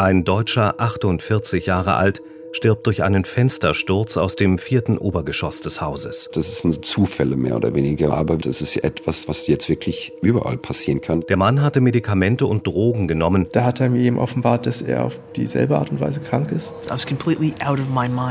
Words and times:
Ein 0.00 0.24
Deutscher, 0.24 0.80
48 0.80 1.66
Jahre 1.66 1.96
alt, 1.96 2.22
stirbt 2.52 2.86
durch 2.86 3.02
einen 3.02 3.26
Fenstersturz 3.26 4.16
aus 4.16 4.34
dem 4.34 4.56
vierten 4.56 4.96
Obergeschoss 4.96 5.60
des 5.60 5.82
Hauses. 5.82 6.30
Das 6.32 6.60
sind 6.60 6.82
Zufälle 6.86 7.36
mehr 7.36 7.54
oder 7.54 7.74
weniger, 7.74 8.14
aber 8.14 8.38
das 8.38 8.62
ist 8.62 8.78
etwas, 8.78 9.28
was 9.28 9.46
jetzt 9.46 9.68
wirklich 9.68 10.14
überall 10.22 10.56
passieren 10.56 11.02
kann. 11.02 11.20
Der 11.28 11.36
Mann 11.36 11.60
hatte 11.60 11.82
Medikamente 11.82 12.46
und 12.46 12.66
Drogen 12.66 13.08
genommen. 13.08 13.48
Da 13.52 13.64
hat 13.64 13.80
er 13.80 13.90
mir 13.90 14.00
eben 14.00 14.18
offenbart, 14.18 14.64
dass 14.64 14.80
er 14.80 15.04
auf 15.04 15.20
dieselbe 15.36 15.76
Art 15.76 15.90
und 15.90 16.00
Weise 16.00 16.20
krank 16.20 16.50
ist. 16.50 16.72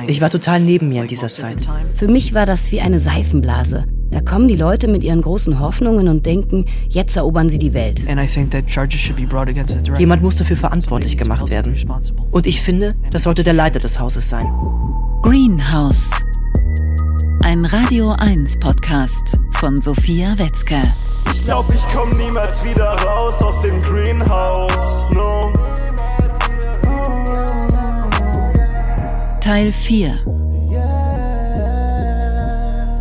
Ich 0.08 0.22
war 0.22 0.30
total 0.32 0.60
neben 0.62 0.90
mir 0.90 1.04
in 1.04 1.08
dieser 1.08 1.30
Zeit. 1.30 1.70
Für 1.94 2.08
mich 2.08 2.34
war 2.34 2.48
das 2.48 2.72
wie 2.72 2.82
eine 2.82 3.00
Seifenblase. 3.00 3.86
Da 4.12 4.22
kommen 4.22 4.48
die 4.48 4.56
Leute 4.56 4.88
mit 4.88 5.04
ihren 5.04 5.22
großen 5.22 5.60
Hoffnungen 5.60 6.08
und 6.08 6.26
denken, 6.26 6.66
jetzt 6.88 7.16
erobern 7.16 7.50
sie 7.50 7.60
die 7.60 7.74
Welt. 7.74 8.04
Jemand 9.98 10.24
muss 10.24 10.36
dafür 10.36 10.58
verantwortlich 10.58 11.18
gemacht 11.18 11.50
werden. 11.50 11.76
Und 12.32 12.48
ich 12.48 12.62
finde, 12.62 12.96
das 13.12 13.24
sollte 13.24 13.44
der 13.44 13.54
Leiter 13.54 13.80
des 13.80 14.00
Hauses 14.00 14.30
sein. 14.30 14.48
Greenhouse. 15.22 16.10
Ein 17.44 17.66
Radio 17.66 18.12
1 18.12 18.60
Podcast 18.60 19.38
von 19.54 19.80
Sophia 19.82 20.38
Wetzke. 20.38 20.78
Ich 21.32 21.44
glaub, 21.44 21.72
ich 21.74 21.84
komm 21.94 22.10
niemals 22.18 22.64
wieder 22.64 22.90
raus 23.02 23.42
aus 23.42 23.62
dem 23.62 23.82
Greenhouse. 23.82 25.06
No. 25.14 25.54
Teil 29.42 29.72
4. 29.72 30.39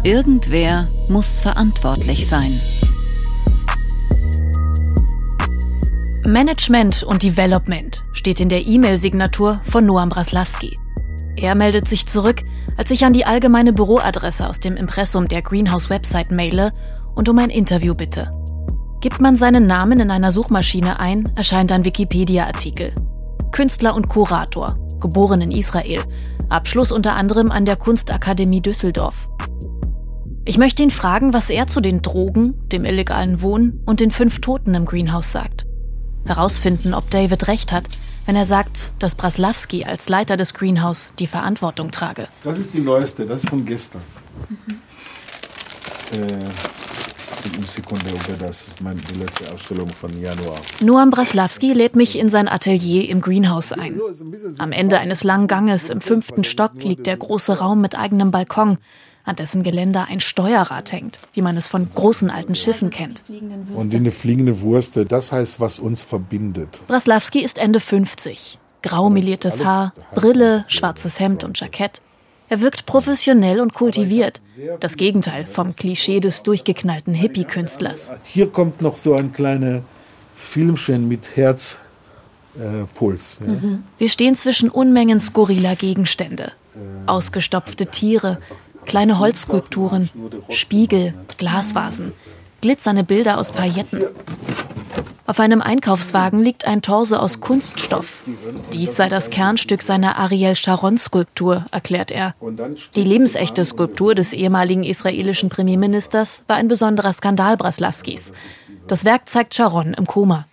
Irgendwer 0.08 0.88
muss 1.10 1.38
verantwortlich 1.38 2.28
sein. 2.28 2.58
Management 6.24 7.02
und 7.02 7.22
Development 7.22 8.02
steht 8.12 8.40
in 8.40 8.48
der 8.48 8.66
E-Mail-Signatur 8.66 9.60
von 9.66 9.84
Noam 9.84 10.08
Braslawski. 10.08 10.78
Er 11.36 11.54
meldet 11.54 11.86
sich 11.90 12.06
zurück, 12.06 12.42
als 12.78 12.90
ich 12.90 13.04
an 13.04 13.12
die 13.12 13.26
allgemeine 13.26 13.74
Büroadresse 13.74 14.48
aus 14.48 14.60
dem 14.60 14.76
Impressum 14.76 15.28
der 15.28 15.42
Greenhouse-Website 15.42 16.30
maile 16.30 16.72
und 17.14 17.28
um 17.28 17.36
ein 17.36 17.50
Interview 17.50 17.94
bitte. 17.94 18.32
Gibt 19.02 19.20
man 19.20 19.36
seinen 19.36 19.66
Namen 19.66 20.00
in 20.00 20.10
einer 20.10 20.32
Suchmaschine 20.32 21.00
ein, 21.00 21.30
erscheint 21.36 21.70
ein 21.70 21.84
Wikipedia-Artikel. 21.84 22.94
Künstler 23.52 23.94
und 23.94 24.08
Kurator, 24.08 24.78
geboren 25.00 25.42
in 25.42 25.50
Israel, 25.50 26.00
Abschluss 26.48 26.92
unter 26.92 27.14
anderem 27.14 27.50
an 27.50 27.66
der 27.66 27.76
Kunstakademie 27.76 28.62
Düsseldorf. 28.62 29.28
Ich 30.48 30.56
möchte 30.56 30.82
ihn 30.82 30.90
fragen, 30.90 31.34
was 31.34 31.50
er 31.50 31.66
zu 31.66 31.82
den 31.82 32.00
Drogen, 32.00 32.54
dem 32.70 32.86
illegalen 32.86 33.42
Wohnen 33.42 33.82
und 33.84 34.00
den 34.00 34.10
fünf 34.10 34.40
Toten 34.40 34.74
im 34.74 34.86
Greenhouse 34.86 35.30
sagt. 35.30 35.66
Herausfinden, 36.24 36.94
ob 36.94 37.10
David 37.10 37.48
recht 37.48 37.70
hat, 37.70 37.84
wenn 38.24 38.34
er 38.34 38.46
sagt, 38.46 38.92
dass 38.98 39.14
Braslawski 39.14 39.84
als 39.84 40.08
Leiter 40.08 40.38
des 40.38 40.54
Greenhouse 40.54 41.12
die 41.18 41.26
Verantwortung 41.26 41.90
trage. 41.90 42.28
Das 42.44 42.58
ist 42.58 42.72
die 42.72 42.80
neueste, 42.80 43.26
das 43.26 43.44
ist 43.44 43.50
von 43.50 43.66
gestern. 43.66 44.00
Mhm. 44.48 46.18
Äh, 46.18 47.66
Sekunde, 47.66 48.10
das 48.40 48.68
ist 48.68 48.82
meine, 48.82 49.00
die 49.02 49.20
letzte 49.20 49.52
Ausstellung 49.52 49.90
von 49.90 50.18
Januar. 50.18 50.56
Noam 50.80 51.10
Braslawski 51.10 51.74
lädt 51.74 51.94
mich 51.94 52.18
in 52.18 52.30
sein 52.30 52.48
Atelier 52.48 53.10
im 53.10 53.20
Greenhouse 53.20 53.72
ein. 53.72 54.00
Am 54.56 54.72
Ende 54.72 54.98
eines 54.98 55.24
langen 55.24 55.46
Ganges 55.46 55.90
im 55.90 56.00
fünften 56.00 56.44
Stock 56.44 56.72
liegt 56.76 57.06
der 57.06 57.18
große 57.18 57.58
Raum 57.58 57.82
mit 57.82 57.98
eigenem 57.98 58.30
Balkon, 58.30 58.78
an 59.28 59.36
dessen 59.36 59.62
Geländer 59.62 60.06
ein 60.08 60.20
Steuerrad 60.20 60.90
hängt, 60.92 61.20
wie 61.34 61.42
man 61.42 61.56
es 61.56 61.66
von 61.66 61.88
großen 61.94 62.30
alten 62.30 62.54
Schiffen 62.54 62.90
kennt. 62.90 63.22
Und 63.74 63.94
eine 63.94 64.10
fliegende 64.10 64.60
Wurst, 64.62 64.98
das 65.08 65.32
heißt, 65.32 65.60
was 65.60 65.78
uns 65.78 66.02
verbindet. 66.02 66.80
Braslawski 66.86 67.44
ist 67.44 67.58
Ende 67.58 67.80
50. 67.80 68.58
Grau 68.82 69.10
meliertes 69.10 69.64
Haar, 69.64 69.92
Brille, 70.14 70.64
schwarzes 70.68 71.20
Hemd 71.20 71.44
und 71.44 71.60
Jackett. 71.60 72.00
Er 72.48 72.60
wirkt 72.62 72.86
professionell 72.86 73.60
und 73.60 73.74
kultiviert. 73.74 74.40
Das 74.80 74.96
Gegenteil 74.96 75.44
vom 75.44 75.76
Klischee 75.76 76.20
des 76.20 76.42
durchgeknallten 76.42 77.12
Hippie-Künstlers. 77.12 78.12
Hier 78.24 78.48
kommt 78.48 78.80
noch 78.80 78.96
so 78.96 79.14
ein 79.14 79.32
kleiner 79.32 79.82
Filmchen 80.36 81.08
mit 81.08 81.36
Herzpuls. 81.36 81.78
Äh, 83.42 83.46
ja. 83.46 83.52
mhm. 83.52 83.84
Wir 83.98 84.08
stehen 84.08 84.34
zwischen 84.36 84.70
Unmengen 84.70 85.20
skurriler 85.20 85.76
Gegenstände. 85.76 86.52
Ausgestopfte 87.06 87.86
Tiere, 87.86 88.38
Kleine 88.88 89.18
Holzskulpturen, 89.18 90.08
Spiegel, 90.48 91.12
Glasvasen, 91.36 92.12
glitzernde 92.62 93.04
Bilder 93.04 93.36
aus 93.36 93.52
Pailletten. 93.52 94.02
Auf 95.26 95.40
einem 95.40 95.60
Einkaufswagen 95.60 96.42
liegt 96.42 96.64
ein 96.64 96.80
Torso 96.80 97.16
aus 97.16 97.40
Kunststoff. 97.40 98.22
Dies 98.72 98.96
sei 98.96 99.10
das 99.10 99.28
Kernstück 99.28 99.82
seiner 99.82 100.16
Ariel 100.16 100.56
Sharon-Skulptur, 100.56 101.66
erklärt 101.70 102.10
er. 102.10 102.34
Die 102.96 103.04
lebensechte 103.04 103.66
Skulptur 103.66 104.14
des 104.14 104.32
ehemaligen 104.32 104.84
israelischen 104.84 105.50
Premierministers 105.50 106.44
war 106.46 106.56
ein 106.56 106.68
besonderer 106.68 107.12
Skandal 107.12 107.58
Braslawskis. 107.58 108.32
Das 108.86 109.04
Werk 109.04 109.28
zeigt 109.28 109.54
Sharon 109.54 109.92
im 109.92 110.06
Koma. 110.06 110.46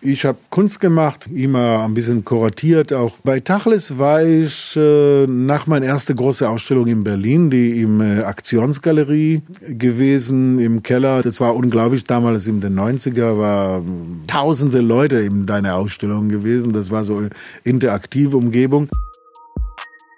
Ich 0.00 0.24
habe 0.24 0.38
Kunst 0.50 0.78
gemacht, 0.78 1.26
immer 1.26 1.82
ein 1.82 1.92
bisschen 1.92 2.24
kuratiert. 2.24 2.92
Auch 2.92 3.16
bei 3.24 3.40
Tachles 3.40 3.98
war 3.98 4.22
ich 4.22 4.76
äh, 4.76 5.26
nach 5.26 5.66
meiner 5.66 5.86
ersten 5.86 6.14
großen 6.14 6.46
Ausstellung 6.46 6.86
in 6.86 7.02
Berlin, 7.02 7.50
die 7.50 7.80
im 7.80 8.00
äh, 8.00 8.22
Aktionsgalerie 8.22 9.42
gewesen, 9.66 10.60
im 10.60 10.84
Keller. 10.84 11.22
Das 11.22 11.40
war 11.40 11.56
unglaublich. 11.56 12.04
Damals 12.04 12.46
in 12.46 12.60
den 12.60 12.78
90er 12.78 13.38
war 13.38 13.82
tausende 14.28 14.78
Leute 14.78 15.16
in 15.18 15.46
deiner 15.46 15.74
Ausstellung 15.74 16.28
gewesen. 16.28 16.72
Das 16.72 16.92
war 16.92 17.02
so 17.02 17.16
eine 17.16 17.30
interaktive 17.64 18.36
Umgebung. 18.36 18.88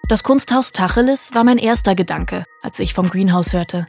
Das 0.09 0.21
Kunsthaus 0.21 0.73
Tacheles 0.73 1.31
war 1.33 1.43
mein 1.43 1.57
erster 1.57 1.95
Gedanke, 1.95 2.43
als 2.61 2.79
ich 2.79 2.93
vom 2.93 3.09
Greenhouse 3.09 3.53
hörte. 3.53 3.87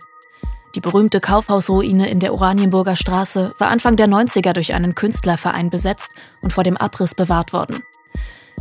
Die 0.75 0.81
berühmte 0.81 1.21
Kaufhausruine 1.21 2.09
in 2.09 2.19
der 2.19 2.33
Oranienburger 2.33 2.97
Straße 2.97 3.55
war 3.59 3.69
Anfang 3.69 3.97
der 3.97 4.09
90er 4.09 4.55
durch 4.55 4.75
einen 4.75 4.95
Künstlerverein 4.95 5.69
besetzt 5.69 6.09
und 6.43 6.53
vor 6.53 6.65
dem 6.65 6.79
Abriss 6.79 7.15
bewahrt 7.15 7.53
worden. 7.53 7.83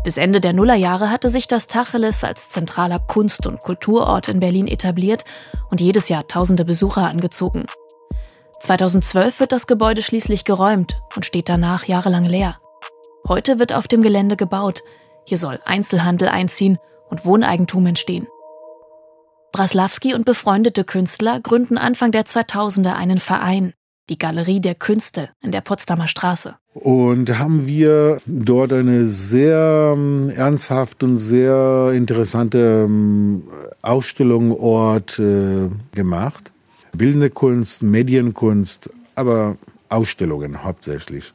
Bis 0.04 0.18
Ende 0.18 0.42
der 0.42 0.52
Nullerjahre 0.52 1.10
hatte 1.10 1.30
sich 1.30 1.48
das 1.48 1.68
Tacheles 1.68 2.24
als 2.24 2.50
zentraler 2.50 3.00
Kunst- 3.00 3.48
und 3.48 3.60
Kulturort 3.60 4.28
in 4.28 4.40
Berlin 4.40 4.68
etabliert 4.68 5.24
und 5.70 5.80
jedes 5.80 6.10
Jahr 6.10 6.28
tausende 6.28 6.66
Besucher 6.66 7.08
angezogen. 7.08 7.66
2012 8.62 9.40
wird 9.40 9.52
das 9.52 9.68
Gebäude 9.68 10.02
schließlich 10.02 10.44
geräumt 10.44 11.02
und 11.16 11.26
steht 11.26 11.50
danach 11.50 11.86
jahrelang 11.86 12.26
leer. 12.26 12.60
Heute 13.28 13.58
wird 13.58 13.74
auf 13.74 13.88
dem 13.88 14.02
Gelände 14.02 14.36
gebaut. 14.36 14.84
Hier 15.26 15.38
soll 15.38 15.60
Einzelhandel 15.64 16.28
einziehen 16.28 16.78
und 17.10 17.26
Wohneigentum 17.26 17.86
entstehen. 17.86 18.28
Braslawski 19.52 20.14
und 20.14 20.26
befreundete 20.26 20.84
Künstler 20.84 21.40
gründen 21.42 21.78
Anfang 21.78 22.12
der 22.12 22.26
2000er 22.26 22.94
einen 22.94 23.20
Verein, 23.20 23.74
die 24.10 24.18
Galerie 24.18 24.60
der 24.60 24.76
Künste 24.76 25.30
in 25.42 25.52
der 25.52 25.62
Potsdamer 25.62 26.08
Straße. 26.08 26.56
Und 26.74 27.38
haben 27.38 27.68
wir 27.68 28.22
dort 28.26 28.72
eine 28.72 29.08
sehr 29.08 29.94
ähm, 29.96 30.30
ernsthaft 30.30 31.04
und 31.04 31.18
sehr 31.18 31.92
interessante 31.94 32.86
ähm, 32.86 33.44
Ausstellung 33.82 34.58
Ort 34.58 35.20
äh, 35.20 35.70
gemacht. 35.94 36.52
Bildende 36.96 37.30
Kunst, 37.30 37.84
Medienkunst, 37.84 38.90
aber 39.16 39.58
Ausstellungen 39.90 40.64
hauptsächlich. 40.64 41.34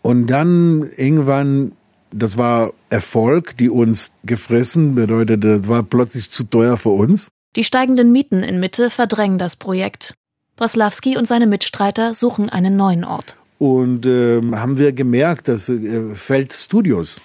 Und 0.00 0.28
dann 0.28 0.88
irgendwann 0.96 1.72
das 2.12 2.38
war 2.38 2.72
Erfolg, 2.90 3.56
die 3.56 3.70
uns 3.70 4.12
gefressen 4.24 4.94
bedeutet, 4.94 5.44
das 5.44 5.68
war 5.68 5.82
plötzlich 5.82 6.30
zu 6.30 6.44
teuer 6.44 6.76
für 6.76 6.90
uns. 6.90 7.28
Die 7.56 7.64
steigenden 7.64 8.12
Mieten 8.12 8.42
in 8.42 8.60
Mitte 8.60 8.90
verdrängen 8.90 9.38
das 9.38 9.56
Projekt. 9.56 10.14
Braslawski 10.56 11.16
und 11.16 11.26
seine 11.26 11.46
Mitstreiter 11.46 12.14
suchen 12.14 12.48
einen 12.48 12.76
neuen 12.76 13.04
Ort. 13.04 13.36
Und 13.58 14.04
äh, 14.06 14.40
haben 14.52 14.78
wir 14.78 14.92
gemerkt, 14.92 15.48
dass 15.48 15.68
äh, 15.68 16.14
Feld 16.14 16.52
Studios 16.52 17.20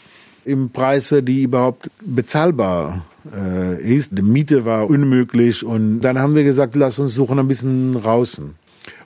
im 0.45 0.69
Preise, 0.69 1.21
die 1.21 1.43
überhaupt 1.43 1.89
bezahlbar 2.01 3.05
äh, 3.33 3.81
ist. 3.81 4.11
Die 4.17 4.21
Miete 4.21 4.65
war 4.65 4.89
unmöglich 4.89 5.63
und 5.65 6.01
dann 6.01 6.19
haben 6.19 6.35
wir 6.35 6.43
gesagt, 6.43 6.75
lass 6.75 6.99
uns 6.99 7.15
suchen 7.15 7.39
ein 7.39 7.47
bisschen 7.47 7.93
draußen. 7.93 8.55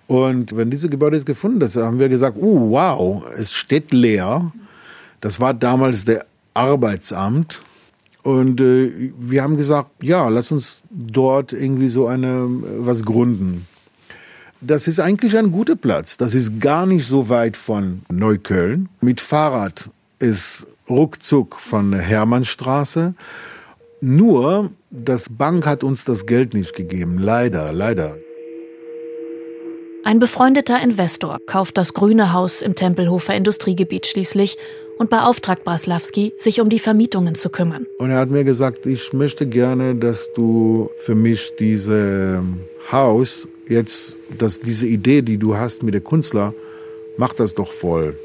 Und 0.08 0.56
wenn 0.56 0.70
diese 0.70 0.90
Gebäude 0.90 1.18
ist 1.18 1.26
gefunden 1.26 1.62
ist, 1.62 1.76
haben 1.76 2.00
wir 2.00 2.10
gesagt, 2.10 2.38
oh 2.40 2.72
wow, 2.72 3.24
es 3.36 3.52
steht 3.52 3.92
leer. 3.92 4.52
Das 5.22 5.40
war 5.40 5.54
damals 5.54 6.06
der 6.06 6.26
Arbeitsamt. 6.54 7.64
Und 8.24 8.60
äh, 8.60 9.12
wir 9.20 9.44
haben 9.44 9.56
gesagt, 9.56 10.04
ja, 10.04 10.28
lass 10.30 10.52
uns 10.52 10.82
dort 10.90 11.54
irgendwie 11.54 11.90
so 11.90 12.08
eine 12.08 12.48
was 12.80 13.04
gründen. 13.06 13.68
Das 14.62 14.88
ist 14.88 15.00
eigentlich 15.00 15.38
ein 15.38 15.52
guter 15.52 15.76
Platz. 15.76 16.18
Das 16.18 16.34
ist 16.34 16.60
gar 16.60 16.88
nicht 16.88 17.06
so 17.08 17.30
weit 17.30 17.56
von 17.56 18.02
Neukölln. 18.12 18.90
Mit 19.00 19.22
Fahrrad 19.22 19.92
ist 20.18 20.66
ruckzuck 20.90 21.58
von 21.58 21.94
Hermannstraße. 21.94 23.14
Nur, 24.02 24.72
das 24.90 25.30
Bank 25.30 25.66
hat 25.66 25.84
uns 25.84 26.06
das 26.06 26.26
Geld 26.26 26.54
nicht 26.54 26.76
gegeben. 26.76 27.20
Leider, 27.20 27.72
leider. 27.72 28.18
Ein 30.04 30.20
befreundeter 30.20 30.82
Investor 30.84 31.40
kauft 31.48 31.78
das 31.78 31.94
grüne 31.94 32.32
Haus 32.32 32.62
im 32.62 32.76
Tempelhofer 32.76 33.36
Industriegebiet 33.36 34.06
schließlich 34.06 34.58
und 34.98 35.10
beauftragt 35.10 35.64
Braslawski, 35.64 36.34
sich 36.38 36.62
um 36.62 36.70
die 36.70 36.80
Vermietungen 36.80 37.36
zu 37.36 37.50
kümmern. 37.50 37.86
Und 37.98 38.12
er 38.12 38.18
hat 38.18 38.30
mir 38.30 38.44
gesagt, 38.44 38.86
ich 38.86 39.14
möchte 39.14 39.48
gerne, 39.48 39.96
dass 39.96 40.32
du 40.34 40.90
für 40.98 41.16
mich 41.16 41.54
diese 41.60 42.44
Haus 42.92 43.48
jetzt, 43.68 44.20
dass 44.38 44.60
diese 44.60 44.88
Idee, 44.88 45.22
die 45.22 45.38
du 45.38 45.58
hast 45.58 45.84
mit 45.84 45.94
der 45.94 46.02
Künstler, 46.02 46.54
mach 47.18 47.34
das 47.34 47.54
doch 47.54 47.72
voll. 47.72 48.16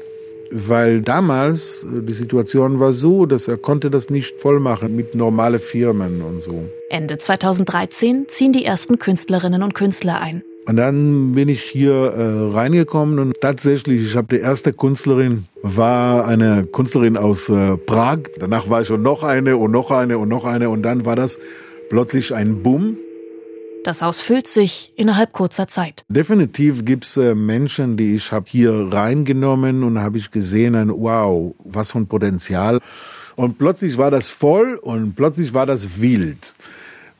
Weil 0.51 1.01
damals 1.01 1.83
äh, 1.83 2.01
die 2.01 2.13
Situation 2.13 2.79
war 2.79 2.91
so, 2.91 3.25
dass 3.25 3.47
er 3.47 3.57
konnte 3.57 3.89
das 3.89 4.09
nicht 4.09 4.39
voll 4.39 4.59
machen 4.59 4.95
mit 4.95 5.15
normalen 5.15 5.59
Firmen 5.59 6.21
und 6.21 6.43
so. 6.43 6.65
Ende 6.89 7.17
2013 7.17 8.25
ziehen 8.27 8.51
die 8.51 8.65
ersten 8.65 8.99
Künstlerinnen 8.99 9.63
und 9.63 9.73
Künstler 9.73 10.19
ein. 10.19 10.43
Und 10.67 10.75
dann 10.75 11.33
bin 11.33 11.49
ich 11.49 11.63
hier 11.63 11.91
äh, 11.91 12.53
reingekommen 12.53 13.17
und 13.17 13.41
tatsächlich, 13.41 14.01
ich 14.01 14.15
habe 14.15 14.35
die 14.35 14.41
erste 14.41 14.73
Künstlerin, 14.73 15.45
war 15.63 16.27
eine 16.27 16.65
Künstlerin 16.65 17.17
aus 17.17 17.49
äh, 17.49 17.77
Prag. 17.77 18.19
Danach 18.39 18.69
war 18.69 18.85
schon 18.85 19.01
noch 19.01 19.23
eine 19.23 19.57
und 19.57 19.71
noch 19.71 19.89
eine 19.89 20.19
und 20.19 20.29
noch 20.29 20.45
eine 20.45 20.69
und 20.69 20.83
dann 20.83 21.05
war 21.05 21.15
das 21.15 21.39
plötzlich 21.89 22.35
ein 22.35 22.61
Boom. 22.61 22.97
Das 23.83 24.03
Haus 24.03 24.21
füllt 24.21 24.45
sich 24.45 24.93
innerhalb 24.95 25.33
kurzer 25.33 25.67
Zeit. 25.67 26.05
Definitiv 26.07 26.85
gibt's 26.85 27.17
äh, 27.17 27.33
Menschen, 27.33 27.97
die 27.97 28.13
ich 28.13 28.31
habe 28.31 28.45
hier 28.47 28.89
reingenommen 28.91 29.83
und 29.83 29.99
habe 29.99 30.19
ich 30.19 30.29
gesehen, 30.29 30.75
ein, 30.75 30.89
wow, 30.89 31.55
was 31.63 31.91
für 31.91 31.97
ein 31.97 32.07
Potenzial. 32.07 32.79
Und 33.35 33.57
plötzlich 33.57 33.97
war 33.97 34.11
das 34.11 34.29
voll 34.29 34.75
und 34.79 35.15
plötzlich 35.15 35.55
war 35.55 35.65
das 35.65 35.99
wild. 35.99 36.53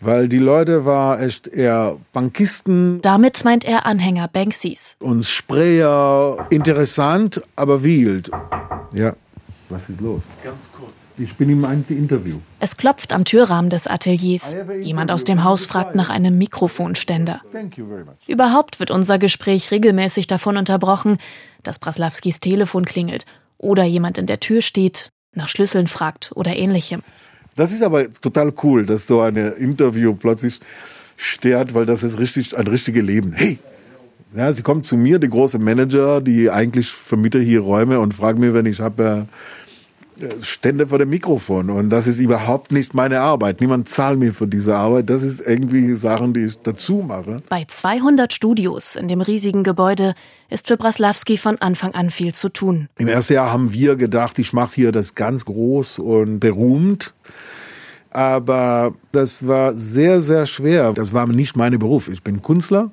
Weil 0.02 0.28
die 0.28 0.40
Leute 0.40 0.86
war 0.86 1.22
echt 1.22 1.48
eher 1.48 1.98
Bankisten. 2.12 3.02
Damit 3.02 3.46
meint 3.46 3.64
er 3.64 3.86
Anhänger 3.86 4.28
Banksys. 4.28 4.98
Und 5.00 5.26
Sprayer, 5.26 6.48
interessant, 6.50 7.42
aber 7.56 7.84
wild. 7.84 8.32
Ja, 8.94 9.14
was 9.72 9.88
ist 9.88 10.02
los? 10.02 10.24
Ganz 10.44 10.70
kurz. 10.78 11.08
Ich 11.18 11.36
bin 11.36 11.50
im 11.50 11.64
Interview. 11.88 12.40
Es 12.60 12.76
klopft 12.76 13.14
am 13.14 13.24
Türrahmen 13.24 13.70
des 13.70 13.88
Ateliers. 13.88 14.56
Jemand 14.82 15.12
aus 15.12 15.24
dem 15.24 15.44
Haus 15.46 15.66
fragt 15.66 15.96
nach 15.96 16.10
einem 16.10 16.38
Mikrofonständer. 16.38 17.42
Überhaupt 18.28 18.80
wird 18.82 18.92
unser 18.92 19.18
Gespräch 19.18 19.72
regelmäßig 19.72 20.28
davon 20.28 20.58
unterbrochen, 20.58 21.18
dass 21.64 21.80
Braslawskis 21.80 22.42
Telefon 22.42 22.86
klingelt 22.86 23.26
oder 23.58 23.84
jemand 23.84 24.18
in 24.18 24.26
der 24.26 24.42
Tür 24.42 24.62
steht, 24.62 25.12
nach 25.34 25.48
Schlüsseln 25.48 25.88
fragt 25.88 26.32
oder 26.36 26.56
ähnlichem. 26.56 27.02
Das 27.56 27.72
ist 27.72 27.84
aber 27.84 28.12
total 28.12 28.54
cool, 28.64 28.86
dass 28.86 29.08
so 29.08 29.22
ein 29.22 29.36
Interview 29.36 30.16
plötzlich 30.16 30.60
stört, 31.18 31.74
weil 31.74 31.86
das 31.86 32.04
ist 32.04 32.18
richtig 32.18 32.58
ein 32.58 32.68
richtiges 32.68 33.04
Leben. 33.04 33.34
Hey, 33.34 33.60
ja, 34.34 34.54
sie 34.54 34.62
kommt 34.62 34.88
zu 34.88 34.96
mir, 34.96 35.20
die 35.20 35.30
große 35.30 35.60
Manager, 35.60 36.22
die 36.22 36.50
eigentlich 36.50 36.90
vermietet 36.90 37.44
hier 37.44 37.60
Räume 37.60 38.00
und 38.00 38.14
fragt 38.14 38.40
mir, 38.40 38.54
wenn 38.54 38.66
ich 38.66 38.80
habe 38.80 39.28
äh, 39.28 39.61
Stände 40.42 40.88
vor 40.88 41.00
dem 41.00 41.10
Mikrofon 41.10 41.70
und 41.70 41.90
das 41.90 42.08
ist 42.08 42.20
überhaupt 42.20 42.72
nicht 42.72 42.94
meine 42.94 43.22
Arbeit. 43.22 43.62
Niemand 43.62 43.90
zahlt 43.90 44.20
mir 44.20 44.34
für 44.34 44.48
diese 44.48 44.76
Arbeit. 44.76 45.10
Das 45.10 45.24
ist 45.24 45.42
irgendwie 45.42 45.96
Sachen, 45.96 46.34
die 46.34 46.46
ich 46.46 46.60
dazu 46.60 47.04
mache. 47.08 47.38
Bei 47.50 47.66
200 47.66 48.32
Studios 48.34 48.96
in 48.96 49.08
dem 49.08 49.22
riesigen 49.22 49.64
Gebäude 49.64 50.16
ist 50.50 50.68
für 50.68 50.78
Braslawski 50.78 51.38
von 51.38 51.58
Anfang 51.58 51.94
an 51.94 52.10
viel 52.10 52.34
zu 52.34 52.50
tun. 52.50 52.90
Im 52.98 53.08
ersten 53.08 53.34
Jahr 53.34 53.52
haben 53.52 53.74
wir 53.74 53.96
gedacht, 53.96 54.40
ich 54.40 54.54
mache 54.54 54.76
hier 54.76 54.92
das 54.92 55.16
ganz 55.16 55.46
groß 55.46 56.00
und 56.00 56.40
berühmt. 56.40 57.14
Aber 58.12 58.94
das 59.14 59.48
war 59.48 59.74
sehr, 59.74 60.22
sehr 60.22 60.46
schwer. 60.46 60.94
Das 60.94 61.14
war 61.14 61.28
nicht 61.28 61.56
mein 61.56 61.78
Beruf. 61.80 62.10
Ich 62.10 62.24
bin 62.24 62.42
Künstler. 62.42 62.92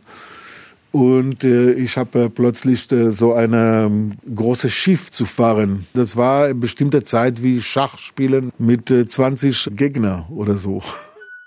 Und 0.91 1.45
äh, 1.45 1.73
ich 1.73 1.97
habe 1.99 2.25
äh, 2.25 2.29
plötzlich 2.31 2.91
äh, 2.93 3.11
so 3.11 3.35
ein 3.35 3.53
ähm, 3.53 4.19
großes 4.35 4.73
Schiff 4.73 5.11
zu 5.11 5.27
fahren. 5.27 5.87
Das 5.95 6.17
war 6.17 6.45
eine 6.45 6.55
bestimmte 6.55 7.03
Zeit 7.03 7.43
wie 7.43 7.61
Schachspielen 7.61 8.53
mit 8.59 8.91
äh, 8.91 9.07
20 9.07 9.71
Gegner 9.73 10.27
oder 10.31 10.57
so. 10.57 10.83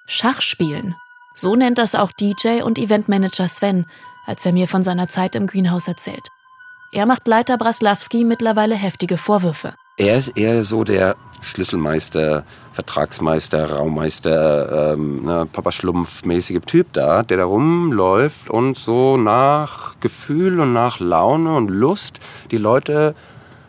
Schachspielen. 0.07 0.95
So 1.33 1.55
nennt 1.55 1.77
das 1.77 1.95
auch 1.95 2.11
DJ 2.11 2.61
und 2.61 2.77
Eventmanager 2.77 3.47
Sven, 3.47 3.85
als 4.25 4.45
er 4.45 4.53
mir 4.53 4.67
von 4.67 4.83
seiner 4.83 5.07
Zeit 5.07 5.35
im 5.35 5.47
Greenhouse 5.47 5.87
erzählt. 5.87 6.27
Er 6.91 7.05
macht 7.05 7.27
Leiter 7.27 7.57
Braslawski 7.57 8.23
mittlerweile 8.23 8.75
heftige 8.75 9.17
Vorwürfe. 9.17 9.73
Er 10.01 10.17
ist 10.17 10.29
eher 10.29 10.63
so 10.63 10.83
der 10.83 11.15
Schlüsselmeister, 11.41 12.43
Vertragsmeister, 12.73 13.71
Raummeister, 13.71 14.93
ähm, 14.93 15.23
ne, 15.23 15.47
Papa 15.53 15.71
Schlumpf-mäßige 15.71 16.61
Typ 16.65 16.91
da, 16.93 17.21
der 17.21 17.37
da 17.37 17.45
rumläuft 17.45 18.49
und 18.49 18.79
so 18.79 19.15
nach 19.15 19.93
Gefühl 19.99 20.59
und 20.59 20.73
nach 20.73 20.99
Laune 20.99 21.53
und 21.53 21.69
Lust 21.69 22.19
die 22.49 22.57
Leute 22.57 23.13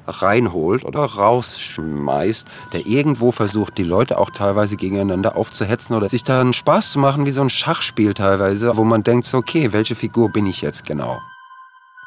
reinholt 0.06 0.86
oder 0.86 1.04
rausschmeißt, 1.04 2.48
der 2.72 2.86
irgendwo 2.86 3.30
versucht, 3.30 3.76
die 3.76 3.84
Leute 3.84 4.16
auch 4.16 4.30
teilweise 4.30 4.78
gegeneinander 4.78 5.36
aufzuhetzen 5.36 5.94
oder 5.94 6.08
sich 6.08 6.24
da 6.24 6.40
einen 6.40 6.54
Spaß 6.54 6.92
zu 6.92 6.98
machen, 6.98 7.26
wie 7.26 7.32
so 7.32 7.42
ein 7.42 7.50
Schachspiel 7.50 8.14
teilweise, 8.14 8.74
wo 8.78 8.84
man 8.84 9.04
denkt, 9.04 9.26
so, 9.26 9.36
okay, 9.36 9.74
welche 9.74 9.96
Figur 9.96 10.32
bin 10.32 10.46
ich 10.46 10.62
jetzt 10.62 10.86
genau? 10.86 11.18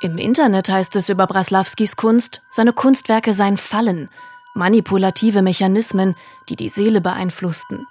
Im 0.01 0.17
Internet 0.17 0.69
heißt 0.69 0.95
es 0.97 1.09
über 1.09 1.25
Braslawskis 1.25 1.95
Kunst, 1.95 2.41
seine 2.49 2.73
Kunstwerke 2.73 3.33
seien 3.33 3.57
Fallen, 3.57 4.09
manipulative 4.53 5.41
Mechanismen, 5.41 6.15
die 6.49 6.55
die 6.55 6.69
Seele 6.69 6.99
beeinflussten. 6.99 7.87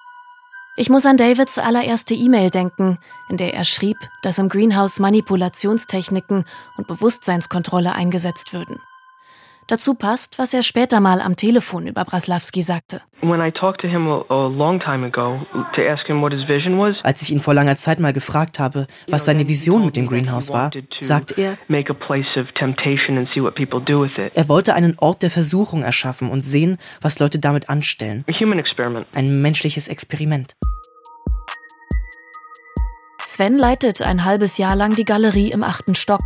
Ich 0.77 0.91
muss 0.91 1.07
an 1.07 1.17
Davids 1.17 1.57
allererste 1.57 2.15
E-Mail 2.15 2.51
denken, 2.51 2.99
in 3.29 3.37
der 3.37 3.55
er 3.55 3.65
schrieb, 3.65 3.97
dass 4.23 4.39
im 4.39 4.49
Greenhouse 4.49 4.99
Manipulationstechniken 4.99 6.45
und 6.77 6.87
Bewusstseinskontrolle 6.89 7.93
eingesetzt 7.93 8.53
würden. 8.53 8.81
Dazu 9.67 9.95
passt, 9.95 10.39
was 10.39 10.53
er 10.53 10.63
später 10.63 11.01
mal 11.01 11.23
am 11.23 11.37
Telefon 11.37 11.87
über 11.87 12.05
Braslawski 12.05 12.61
sagte. 12.61 13.01
Als 17.03 17.23
ich 17.23 17.31
ihn 17.31 17.39
vor 17.39 17.55
langer 17.55 17.79
Zeit 17.79 17.99
mal 18.01 18.13
gefragt 18.13 18.59
habe, 18.59 18.87
was 19.09 19.25
seine 19.25 19.49
Vision 19.49 19.87
mit 19.87 19.97
dem 19.97 20.07
Greenhouse 20.07 20.53
war, 20.53 20.71
sagt 21.01 21.39
er, 21.39 21.57
er 24.35 24.49
wollte 24.49 24.75
einen 24.75 24.99
Ort 24.99 25.23
der 25.23 25.31
Versuchung 25.31 25.83
erschaffen 25.83 26.31
und 26.31 26.45
sehen, 26.45 26.77
was 27.01 27.19
Leute 27.19 27.39
damit 27.39 27.71
anstellen. 27.71 28.27
Ein 29.15 29.41
menschliches 29.41 29.89
Experiment. 29.89 30.57
Sven 33.21 33.57
leitet 33.57 34.03
ein 34.03 34.25
halbes 34.25 34.59
Jahr 34.59 34.77
lang 34.77 34.95
die 34.95 35.05
Galerie 35.07 35.51
im 35.51 35.65
achten 35.65 35.95
Stock. 35.95 36.21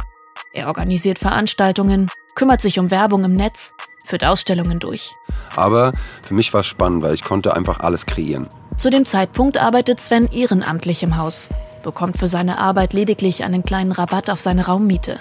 Er 0.52 0.66
organisiert 0.66 1.18
Veranstaltungen, 1.18 2.08
kümmert 2.38 2.60
sich 2.60 2.78
um 2.78 2.92
Werbung 2.92 3.24
im 3.24 3.34
Netz, 3.34 3.74
führt 4.06 4.24
Ausstellungen 4.24 4.78
durch. 4.78 5.16
Aber 5.56 5.90
für 6.22 6.34
mich 6.34 6.54
war 6.54 6.60
es 6.60 6.68
spannend, 6.68 7.02
weil 7.02 7.14
ich 7.14 7.24
konnte 7.24 7.54
einfach 7.54 7.80
alles 7.80 8.06
kreieren. 8.06 8.48
Zu 8.76 8.90
dem 8.90 9.04
Zeitpunkt 9.04 9.60
arbeitet 9.60 10.00
Sven 10.00 10.28
ehrenamtlich 10.30 11.02
im 11.02 11.16
Haus, 11.16 11.48
bekommt 11.82 12.16
für 12.16 12.28
seine 12.28 12.60
Arbeit 12.60 12.92
lediglich 12.92 13.42
einen 13.42 13.64
kleinen 13.64 13.90
Rabatt 13.90 14.30
auf 14.30 14.40
seine 14.40 14.66
Raummiete. 14.66 15.18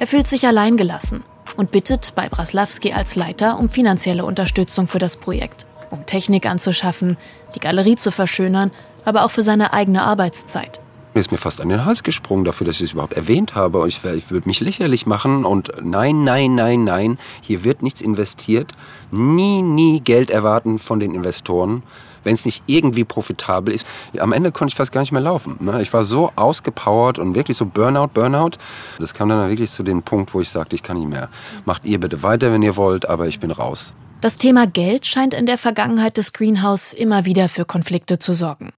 Er 0.00 0.08
fühlt 0.08 0.26
sich 0.26 0.44
alleingelassen 0.44 1.22
und 1.56 1.70
bittet 1.70 2.16
bei 2.16 2.28
Braslawski 2.28 2.92
als 2.92 3.14
Leiter 3.14 3.60
um 3.60 3.68
finanzielle 3.68 4.24
Unterstützung 4.24 4.88
für 4.88 4.98
das 4.98 5.16
Projekt, 5.16 5.66
um 5.92 6.04
Technik 6.04 6.46
anzuschaffen, 6.46 7.16
die 7.54 7.60
Galerie 7.60 7.94
zu 7.94 8.10
verschönern, 8.10 8.72
aber 9.04 9.24
auch 9.24 9.30
für 9.30 9.42
seine 9.42 9.72
eigene 9.72 10.02
Arbeitszeit. 10.02 10.80
Mir 11.14 11.20
ist 11.20 11.30
mir 11.30 11.38
fast 11.38 11.60
an 11.60 11.68
den 11.68 11.84
Hals 11.84 12.02
gesprungen 12.02 12.44
dafür, 12.44 12.66
dass 12.66 12.76
ich 12.76 12.86
es 12.86 12.92
überhaupt 12.92 13.12
erwähnt 13.12 13.54
habe. 13.54 13.86
Ich, 13.86 14.04
ich 14.04 14.32
würde 14.32 14.48
mich 14.48 14.58
lächerlich 14.58 15.06
machen 15.06 15.44
und 15.44 15.70
nein, 15.80 16.24
nein, 16.24 16.56
nein, 16.56 16.82
nein, 16.82 17.18
hier 17.40 17.62
wird 17.62 17.82
nichts 17.84 18.00
investiert. 18.00 18.72
Nie, 19.12 19.62
nie 19.62 20.00
Geld 20.00 20.28
erwarten 20.30 20.80
von 20.80 20.98
den 20.98 21.14
Investoren, 21.14 21.84
wenn 22.24 22.34
es 22.34 22.44
nicht 22.44 22.64
irgendwie 22.66 23.04
profitabel 23.04 23.72
ist. 23.72 23.86
Am 24.18 24.32
Ende 24.32 24.50
konnte 24.50 24.72
ich 24.72 24.74
fast 24.74 24.90
gar 24.90 25.02
nicht 25.02 25.12
mehr 25.12 25.20
laufen. 25.20 25.56
Ne? 25.60 25.80
Ich 25.82 25.92
war 25.92 26.04
so 26.04 26.32
ausgepowert 26.34 27.20
und 27.20 27.36
wirklich 27.36 27.56
so 27.56 27.64
Burnout, 27.64 28.08
Burnout. 28.08 28.58
Das 28.98 29.14
kam 29.14 29.28
dann 29.28 29.48
wirklich 29.48 29.70
zu 29.70 29.84
dem 29.84 30.02
Punkt, 30.02 30.34
wo 30.34 30.40
ich 30.40 30.48
sagte, 30.48 30.74
ich 30.74 30.82
kann 30.82 30.98
nicht 30.98 31.08
mehr. 31.08 31.28
Macht 31.64 31.84
ihr 31.84 32.00
bitte 32.00 32.24
weiter, 32.24 32.50
wenn 32.50 32.62
ihr 32.62 32.74
wollt, 32.74 33.08
aber 33.08 33.28
ich 33.28 33.38
bin 33.38 33.52
raus. 33.52 33.94
Das 34.20 34.36
Thema 34.36 34.66
Geld 34.66 35.06
scheint 35.06 35.32
in 35.32 35.46
der 35.46 35.58
Vergangenheit 35.58 36.16
des 36.16 36.32
Greenhouse 36.32 36.92
immer 36.92 37.24
wieder 37.24 37.48
für 37.48 37.64
Konflikte 37.64 38.18
zu 38.18 38.34
sorgen. 38.34 38.72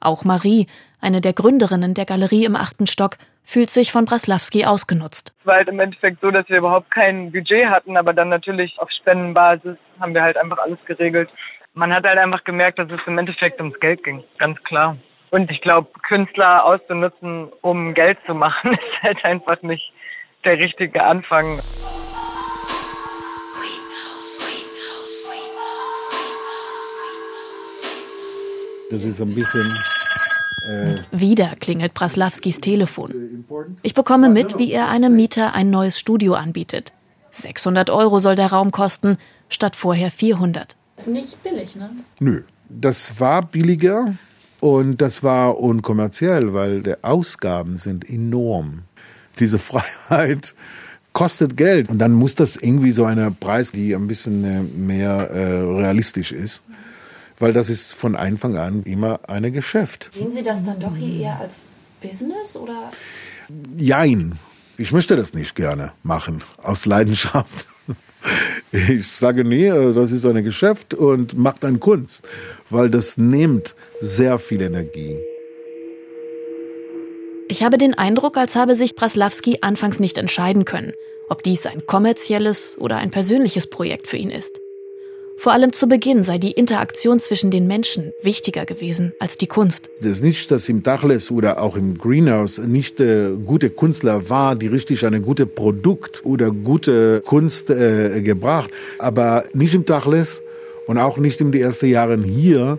Auch 0.00 0.24
Marie, 0.24 0.66
eine 1.00 1.20
der 1.20 1.32
Gründerinnen 1.32 1.94
der 1.94 2.04
Galerie 2.04 2.44
im 2.44 2.56
achten 2.56 2.86
Stock, 2.86 3.16
fühlt 3.42 3.70
sich 3.70 3.92
von 3.92 4.04
Braslawski 4.04 4.64
ausgenutzt. 4.64 5.32
Es 5.40 5.46
war 5.46 5.56
halt 5.56 5.68
im 5.68 5.80
Endeffekt 5.80 6.20
so, 6.20 6.30
dass 6.30 6.48
wir 6.48 6.58
überhaupt 6.58 6.90
kein 6.90 7.32
Budget 7.32 7.66
hatten, 7.66 7.96
aber 7.96 8.12
dann 8.12 8.28
natürlich 8.28 8.78
auf 8.78 8.88
Spendenbasis 9.00 9.76
haben 9.98 10.14
wir 10.14 10.22
halt 10.22 10.36
einfach 10.36 10.58
alles 10.58 10.78
geregelt. 10.86 11.28
Man 11.74 11.92
hat 11.92 12.04
halt 12.04 12.18
einfach 12.18 12.44
gemerkt, 12.44 12.78
dass 12.78 12.90
es 12.90 13.00
im 13.06 13.18
Endeffekt 13.18 13.60
ums 13.60 13.78
Geld 13.80 14.02
ging, 14.04 14.22
ganz 14.38 14.62
klar. 14.64 14.96
Und 15.30 15.50
ich 15.50 15.60
glaube, 15.60 15.88
Künstler 16.06 16.64
auszunutzen, 16.64 17.48
um 17.60 17.94
Geld 17.94 18.18
zu 18.26 18.34
machen, 18.34 18.72
ist 18.74 19.02
halt 19.02 19.24
einfach 19.24 19.62
nicht 19.62 19.92
der 20.44 20.58
richtige 20.58 21.02
Anfang. 21.02 21.58
Das 28.90 29.04
ist 29.04 29.20
ein 29.20 29.34
bisschen. 29.36 29.89
Äh 30.68 30.96
Wieder 31.10 31.54
klingelt 31.58 31.94
Braslawskis 31.94 32.60
Telefon. 32.60 33.44
Ich 33.82 33.94
bekomme 33.94 34.28
mit, 34.28 34.58
wie 34.58 34.72
er 34.72 34.88
einem 34.88 35.14
Mieter 35.16 35.54
ein 35.54 35.70
neues 35.70 35.98
Studio 35.98 36.34
anbietet. 36.34 36.92
600 37.30 37.90
Euro 37.90 38.18
soll 38.18 38.34
der 38.34 38.48
Raum 38.48 38.70
kosten 38.70 39.16
statt 39.48 39.76
vorher 39.76 40.10
400. 40.10 40.76
Das 40.96 41.06
ist 41.06 41.12
nicht 41.12 41.42
billig, 41.42 41.76
ne? 41.76 41.90
Nö, 42.18 42.42
das 42.68 43.20
war 43.20 43.42
billiger 43.42 44.14
und 44.60 45.00
das 45.00 45.22
war 45.22 45.58
unkommerziell, 45.58 46.52
weil 46.52 46.82
die 46.82 47.02
Ausgaben 47.02 47.78
sind 47.78 48.08
enorm. 48.08 48.82
Diese 49.38 49.58
Freiheit 50.10 50.54
kostet 51.12 51.56
Geld 51.56 51.88
und 51.88 51.98
dann 51.98 52.12
muss 52.12 52.34
das 52.34 52.56
irgendwie 52.56 52.92
so 52.92 53.04
eine 53.04 53.30
Preis, 53.30 53.72
die 53.72 53.94
ein 53.94 54.06
bisschen 54.06 54.44
äh, 54.44 54.62
mehr 54.62 55.30
äh, 55.30 55.60
realistisch 55.60 56.32
ist, 56.32 56.62
weil 57.40 57.52
das 57.52 57.68
ist 57.68 57.92
von 57.92 58.14
Anfang 58.14 58.56
an 58.56 58.84
immer 58.84 59.28
ein 59.28 59.52
Geschäft. 59.52 60.10
Sehen 60.12 60.30
Sie 60.30 60.42
das 60.42 60.62
dann 60.62 60.78
doch 60.78 60.94
hier 60.94 61.22
eher 61.22 61.40
als 61.40 61.66
Business 62.00 62.56
oder? 62.56 62.90
Jein. 63.76 64.38
Ich 64.76 64.92
möchte 64.92 65.16
das 65.16 65.34
nicht 65.34 65.56
gerne 65.56 65.92
machen, 66.02 66.42
aus 66.62 66.86
Leidenschaft. 66.86 67.66
Ich 68.70 69.10
sage, 69.10 69.44
nee, 69.44 69.68
das 69.68 70.12
ist 70.12 70.26
ein 70.26 70.44
Geschäft 70.44 70.92
und 70.94 71.36
macht 71.36 71.64
dann 71.64 71.80
Kunst, 71.80 72.28
weil 72.68 72.90
das 72.90 73.16
nimmt 73.16 73.74
sehr 74.00 74.38
viel 74.38 74.60
Energie. 74.60 75.16
Ich 77.48 77.62
habe 77.64 77.78
den 77.78 77.94
Eindruck, 77.94 78.36
als 78.36 78.56
habe 78.56 78.74
sich 78.74 78.94
Praslawski 78.94 79.58
anfangs 79.62 80.00
nicht 80.00 80.18
entscheiden 80.18 80.66
können, 80.66 80.92
ob 81.30 81.42
dies 81.42 81.66
ein 81.66 81.86
kommerzielles 81.86 82.76
oder 82.78 82.98
ein 82.98 83.10
persönliches 83.10 83.68
Projekt 83.68 84.06
für 84.06 84.18
ihn 84.18 84.30
ist. 84.30 84.60
Vor 85.40 85.52
allem 85.52 85.72
zu 85.72 85.88
Beginn 85.88 86.22
sei 86.22 86.36
die 86.36 86.50
Interaktion 86.50 87.18
zwischen 87.18 87.50
den 87.50 87.66
Menschen 87.66 88.12
wichtiger 88.20 88.66
gewesen 88.66 89.14
als 89.20 89.38
die 89.38 89.46
Kunst. 89.46 89.88
Das 89.96 90.16
ist 90.16 90.22
nicht, 90.22 90.50
dass 90.50 90.68
im 90.68 90.82
Dachles 90.82 91.30
oder 91.30 91.62
auch 91.62 91.76
im 91.76 91.96
Greenhouse 91.96 92.58
nicht 92.58 93.00
äh, 93.00 93.30
gute 93.46 93.70
Künstler 93.70 94.28
war, 94.28 94.54
die 94.54 94.66
richtig 94.66 95.06
ein 95.06 95.22
gutes 95.22 95.46
Produkt 95.46 96.26
oder 96.26 96.50
gute 96.50 97.22
Kunst 97.24 97.70
äh, 97.70 98.20
gebracht, 98.20 98.68
aber 98.98 99.44
nicht 99.54 99.74
im 99.74 99.86
Dachles 99.86 100.42
und 100.86 100.98
auch 100.98 101.16
nicht 101.16 101.40
in 101.40 101.52
den 101.52 101.62
ersten 101.62 101.86
Jahren 101.86 102.22
hier 102.22 102.78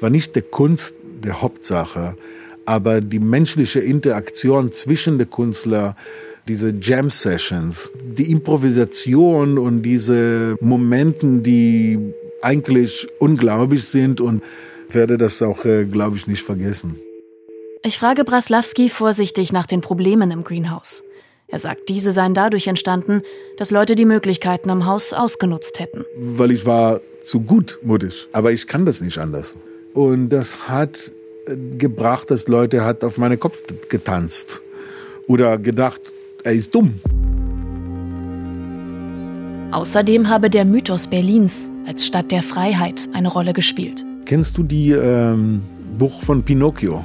war 0.00 0.08
nicht 0.08 0.34
die 0.34 0.40
Kunst 0.40 0.96
der 1.22 1.42
Hauptsache, 1.42 2.16
aber 2.64 3.02
die 3.02 3.18
menschliche 3.18 3.80
Interaktion 3.80 4.72
zwischen 4.72 5.18
den 5.18 5.28
Künstlern 5.28 5.94
diese 6.48 6.74
Jam 6.80 7.10
Sessions, 7.10 7.92
die 8.02 8.30
Improvisation 8.30 9.58
und 9.58 9.82
diese 9.82 10.56
Momenten, 10.60 11.42
die 11.42 11.98
eigentlich 12.40 13.06
unglaublich 13.18 13.84
sind 13.84 14.20
und 14.20 14.42
werde 14.90 15.18
das 15.18 15.42
auch, 15.42 15.64
äh, 15.64 15.84
glaube 15.84 16.16
ich, 16.16 16.26
nicht 16.26 16.42
vergessen. 16.42 16.96
Ich 17.84 17.98
frage 17.98 18.24
Braslawski 18.24 18.88
vorsichtig 18.88 19.52
nach 19.52 19.66
den 19.66 19.80
Problemen 19.80 20.30
im 20.30 20.44
Greenhouse. 20.44 21.04
Er 21.46 21.58
sagt, 21.58 21.88
diese 21.88 22.12
seien 22.12 22.34
dadurch 22.34 22.66
entstanden, 22.66 23.22
dass 23.56 23.70
Leute 23.70 23.94
die 23.94 24.04
Möglichkeiten 24.04 24.70
am 24.70 24.84
Haus 24.84 25.12
ausgenutzt 25.12 25.80
hätten. 25.80 26.04
Weil 26.16 26.50
ich 26.50 26.66
war 26.66 27.00
zu 27.24 27.40
gutmutig, 27.40 28.28
aber 28.32 28.52
ich 28.52 28.66
kann 28.66 28.84
das 28.84 29.00
nicht 29.00 29.18
anders. 29.18 29.56
Und 29.94 30.30
das 30.30 30.68
hat 30.68 31.12
äh, 31.46 31.56
gebracht, 31.76 32.30
dass 32.30 32.48
Leute 32.48 32.84
hat 32.84 33.04
auf 33.04 33.18
meinen 33.18 33.38
Kopf 33.38 33.62
getanzt 33.88 34.62
oder 35.26 35.58
gedacht, 35.58 36.00
er 36.44 36.52
ist 36.52 36.74
dumm. 36.74 36.94
Außerdem 39.70 40.28
habe 40.28 40.48
der 40.48 40.64
Mythos 40.64 41.06
Berlins 41.06 41.70
als 41.86 42.06
Stadt 42.06 42.30
der 42.30 42.42
Freiheit 42.42 43.08
eine 43.12 43.28
Rolle 43.28 43.52
gespielt. 43.52 44.04
Kennst 44.24 44.56
du 44.56 44.62
die 44.62 44.92
ähm, 44.92 45.60
Buch 45.98 46.22
von 46.22 46.42
Pinocchio? 46.42 47.04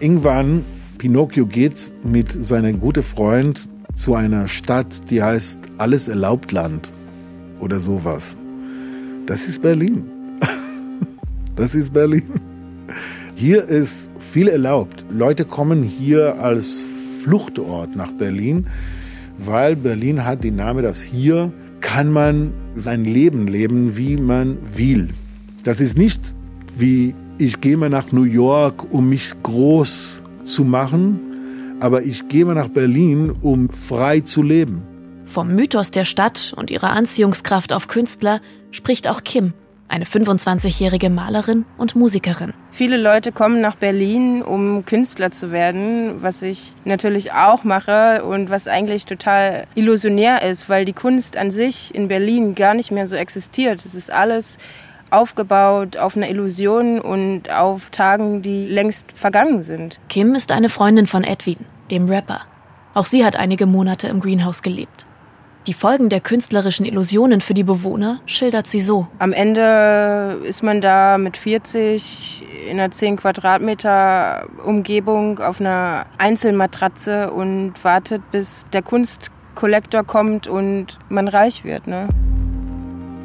Irgendwann, 0.00 0.64
Pinocchio 0.98 1.46
geht 1.46 1.92
mit 2.02 2.32
seinem 2.32 2.80
guten 2.80 3.02
Freund 3.02 3.68
zu 3.94 4.14
einer 4.14 4.48
Stadt, 4.48 5.10
die 5.10 5.22
heißt 5.22 5.60
Alles 5.78 6.08
erlaubt 6.08 6.52
Land 6.52 6.92
oder 7.60 7.78
sowas. 7.78 8.36
Das 9.26 9.46
ist 9.46 9.62
Berlin. 9.62 10.04
Das 11.56 11.76
ist 11.76 11.92
Berlin. 11.92 12.24
Hier 13.36 13.62
ist 13.62 14.10
viel 14.18 14.48
erlaubt. 14.48 15.04
Leute 15.08 15.44
kommen 15.44 15.84
hier 15.84 16.36
als 16.40 16.82
Fluchtort 17.24 17.96
nach 17.96 18.12
Berlin, 18.12 18.66
weil 19.38 19.76
Berlin 19.76 20.24
hat 20.24 20.44
den 20.44 20.56
Namen, 20.56 20.82
dass 20.82 21.00
hier 21.00 21.52
kann 21.80 22.12
man 22.12 22.52
sein 22.74 23.04
Leben 23.04 23.46
leben, 23.46 23.96
wie 23.96 24.16
man 24.16 24.58
will. 24.76 25.08
Das 25.64 25.80
ist 25.80 25.96
nicht 25.96 26.20
wie 26.76 27.14
ich 27.38 27.60
gehe 27.60 27.76
mal 27.76 27.88
nach 27.88 28.12
New 28.12 28.24
York, 28.24 28.92
um 28.92 29.08
mich 29.08 29.32
groß 29.42 30.22
zu 30.44 30.64
machen, 30.64 31.76
aber 31.80 32.02
ich 32.02 32.28
gehe 32.28 32.44
mal 32.44 32.54
nach 32.54 32.68
Berlin, 32.68 33.32
um 33.42 33.68
frei 33.68 34.20
zu 34.20 34.42
leben. 34.42 34.82
Vom 35.24 35.54
Mythos 35.54 35.90
der 35.90 36.04
Stadt 36.04 36.54
und 36.56 36.70
ihrer 36.70 36.92
Anziehungskraft 36.92 37.72
auf 37.72 37.88
Künstler 37.88 38.40
spricht 38.70 39.08
auch 39.08 39.24
Kim, 39.24 39.52
eine 39.88 40.04
25-jährige 40.04 41.10
Malerin 41.10 41.64
und 41.78 41.94
Musikerin. 41.94 42.52
Viele 42.70 42.96
Leute 42.96 43.32
kommen 43.32 43.60
nach 43.60 43.76
Berlin, 43.76 44.42
um 44.42 44.84
Künstler 44.84 45.30
zu 45.30 45.52
werden, 45.52 46.22
was 46.22 46.42
ich 46.42 46.72
natürlich 46.84 47.32
auch 47.32 47.64
mache 47.64 48.24
und 48.24 48.50
was 48.50 48.66
eigentlich 48.66 49.04
total 49.04 49.66
illusionär 49.74 50.42
ist, 50.42 50.68
weil 50.68 50.84
die 50.84 50.92
Kunst 50.92 51.36
an 51.36 51.50
sich 51.50 51.94
in 51.94 52.08
Berlin 52.08 52.54
gar 52.54 52.74
nicht 52.74 52.90
mehr 52.90 53.06
so 53.06 53.16
existiert. 53.16 53.84
Es 53.84 53.94
ist 53.94 54.10
alles 54.10 54.58
aufgebaut 55.10 55.96
auf 55.96 56.16
einer 56.16 56.28
Illusion 56.28 57.00
und 57.00 57.50
auf 57.50 57.90
Tagen, 57.90 58.42
die 58.42 58.66
längst 58.66 59.12
vergangen 59.14 59.62
sind. 59.62 60.00
Kim 60.08 60.34
ist 60.34 60.50
eine 60.50 60.68
Freundin 60.68 61.06
von 61.06 61.22
Edwin, 61.22 61.58
dem 61.90 62.08
Rapper. 62.08 62.40
Auch 62.94 63.06
sie 63.06 63.24
hat 63.24 63.36
einige 63.36 63.66
Monate 63.66 64.08
im 64.08 64.20
Greenhouse 64.20 64.62
gelebt. 64.62 65.06
Die 65.66 65.72
Folgen 65.72 66.10
der 66.10 66.20
künstlerischen 66.20 66.84
Illusionen 66.84 67.40
für 67.40 67.54
die 67.54 67.62
Bewohner 67.62 68.20
schildert 68.26 68.66
sie 68.66 68.82
so. 68.82 69.06
Am 69.18 69.32
Ende 69.32 70.38
ist 70.44 70.62
man 70.62 70.82
da 70.82 71.16
mit 71.16 71.38
40 71.38 72.44
in 72.68 72.78
einer 72.78 72.90
10 72.90 73.16
Quadratmeter 73.16 74.46
Umgebung 74.62 75.38
auf 75.38 75.60
einer 75.60 76.04
Einzelmatratze 76.18 77.30
und 77.30 77.82
wartet, 77.82 78.20
bis 78.30 78.66
der 78.74 78.82
Kunstkollektor 78.82 80.04
kommt 80.04 80.48
und 80.48 80.98
man 81.08 81.28
reich 81.28 81.64
wird. 81.64 81.86
Ne? 81.86 82.08